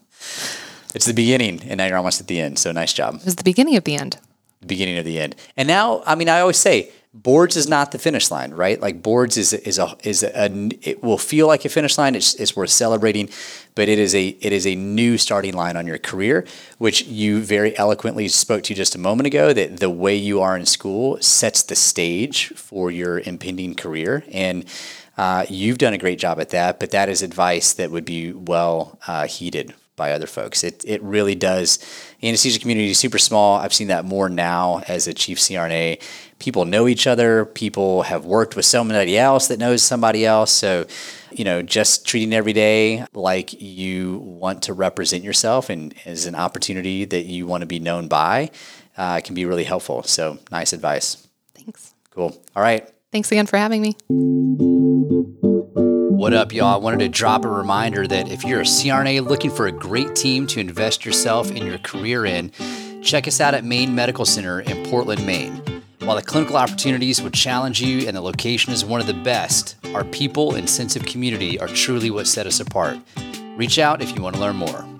It 0.94 0.98
It's 0.98 1.06
the 1.06 1.12
beginning, 1.12 1.60
and 1.64 1.78
now 1.78 1.86
you're 1.86 1.96
almost 1.96 2.20
at 2.20 2.28
the 2.28 2.40
end. 2.40 2.58
So 2.58 2.70
nice 2.70 2.92
job. 2.92 3.20
was 3.24 3.34
the 3.34 3.42
beginning 3.42 3.76
of 3.76 3.82
the 3.82 3.96
end. 3.96 4.18
the 4.60 4.68
beginning 4.68 4.96
of 4.96 5.04
the 5.04 5.18
end. 5.18 5.34
And 5.56 5.66
now, 5.66 6.04
I 6.06 6.14
mean, 6.14 6.28
I 6.28 6.38
always 6.38 6.56
say 6.56 6.92
boards 7.12 7.56
is 7.56 7.68
not 7.68 7.90
the 7.90 7.98
finish 7.98 8.30
line, 8.30 8.52
right? 8.54 8.80
Like 8.80 9.02
boards 9.02 9.36
is 9.36 9.52
is 9.52 9.78
a 9.78 9.96
is 10.04 10.22
a, 10.22 10.68
it 10.82 11.02
will 11.02 11.18
feel 11.18 11.48
like 11.48 11.64
a 11.64 11.68
finish 11.68 11.98
line. 11.98 12.14
It's, 12.14 12.34
it's 12.34 12.54
worth 12.54 12.70
celebrating, 12.70 13.28
but 13.74 13.88
it 13.88 13.98
is 13.98 14.14
a 14.14 14.28
it 14.28 14.52
is 14.52 14.68
a 14.68 14.76
new 14.76 15.18
starting 15.18 15.54
line 15.54 15.76
on 15.76 15.86
your 15.86 15.98
career, 15.98 16.46
which 16.78 17.02
you 17.06 17.40
very 17.40 17.76
eloquently 17.76 18.28
spoke 18.28 18.62
to 18.64 18.74
just 18.74 18.94
a 18.94 18.98
moment 18.98 19.26
ago. 19.26 19.52
That 19.52 19.78
the 19.80 19.90
way 19.90 20.14
you 20.14 20.40
are 20.42 20.56
in 20.56 20.64
school 20.64 21.18
sets 21.20 21.64
the 21.64 21.74
stage 21.74 22.50
for 22.50 22.92
your 22.92 23.18
impending 23.18 23.74
career, 23.74 24.22
and 24.30 24.64
uh, 25.18 25.44
you've 25.48 25.78
done 25.78 25.92
a 25.92 25.98
great 25.98 26.20
job 26.20 26.38
at 26.38 26.50
that. 26.50 26.78
But 26.78 26.92
that 26.92 27.08
is 27.08 27.20
advice 27.20 27.72
that 27.72 27.90
would 27.90 28.04
be 28.04 28.32
well 28.32 28.98
uh, 29.08 29.26
heeded 29.26 29.74
by 29.96 30.12
other 30.12 30.26
folks. 30.26 30.64
It 30.64 30.84
it 30.86 31.02
really 31.02 31.34
does. 31.34 31.78
The 32.20 32.28
anesthesia 32.28 32.58
community 32.58 32.90
is 32.90 32.98
super 32.98 33.18
small. 33.18 33.58
I've 33.58 33.74
seen 33.74 33.88
that 33.88 34.04
more 34.04 34.28
now 34.28 34.82
as 34.88 35.06
a 35.06 35.14
chief 35.14 35.38
CRNA. 35.38 36.02
People 36.38 36.64
know 36.64 36.88
each 36.88 37.06
other. 37.06 37.44
People 37.44 38.02
have 38.02 38.24
worked 38.24 38.56
with 38.56 38.64
somebody 38.64 39.16
else 39.18 39.48
that 39.48 39.58
knows 39.58 39.82
somebody 39.82 40.26
else. 40.26 40.50
So, 40.50 40.86
you 41.32 41.44
know, 41.44 41.62
just 41.62 42.06
treating 42.06 42.34
every 42.34 42.52
day 42.52 43.06
like 43.14 43.60
you 43.60 44.18
want 44.18 44.62
to 44.64 44.72
represent 44.72 45.22
yourself 45.24 45.70
and 45.70 45.94
as 46.04 46.26
an 46.26 46.34
opportunity 46.34 47.04
that 47.04 47.26
you 47.26 47.46
want 47.46 47.62
to 47.62 47.66
be 47.66 47.78
known 47.78 48.08
by 48.08 48.50
uh, 48.96 49.20
can 49.20 49.34
be 49.34 49.44
really 49.44 49.64
helpful. 49.64 50.02
So, 50.02 50.38
nice 50.50 50.72
advice. 50.72 51.26
Thanks. 51.54 51.94
Cool. 52.10 52.36
All 52.54 52.62
right. 52.62 52.88
Thanks 53.12 53.30
again 53.30 53.46
for 53.46 53.56
having 53.56 53.80
me. 53.80 53.94
What 56.14 56.32
up, 56.32 56.52
y'all? 56.52 56.72
I 56.72 56.76
wanted 56.76 57.00
to 57.00 57.08
drop 57.08 57.44
a 57.44 57.48
reminder 57.48 58.06
that 58.06 58.30
if 58.30 58.44
you're 58.44 58.60
a 58.60 58.64
CRNA 58.64 59.26
looking 59.26 59.50
for 59.50 59.66
a 59.66 59.72
great 59.72 60.14
team 60.14 60.46
to 60.46 60.60
invest 60.60 61.04
yourself 61.04 61.50
and 61.50 61.58
your 61.58 61.78
career 61.78 62.24
in, 62.24 62.52
check 63.02 63.26
us 63.26 63.40
out 63.40 63.52
at 63.52 63.64
Maine 63.64 63.96
Medical 63.96 64.24
Center 64.24 64.60
in 64.60 64.86
Portland, 64.86 65.26
Maine. 65.26 65.60
While 65.98 66.14
the 66.14 66.22
clinical 66.22 66.56
opportunities 66.56 67.20
would 67.20 67.34
challenge 67.34 67.82
you 67.82 68.06
and 68.06 68.16
the 68.16 68.20
location 68.20 68.72
is 68.72 68.84
one 68.84 69.00
of 69.00 69.08
the 69.08 69.12
best, 69.12 69.74
our 69.92 70.04
people 70.04 70.54
and 70.54 70.70
sense 70.70 70.94
of 70.94 71.04
community 71.04 71.58
are 71.58 71.68
truly 71.68 72.12
what 72.12 72.28
set 72.28 72.46
us 72.46 72.60
apart. 72.60 72.96
Reach 73.56 73.80
out 73.80 74.00
if 74.00 74.14
you 74.14 74.22
want 74.22 74.36
to 74.36 74.40
learn 74.40 74.54
more. 74.54 74.93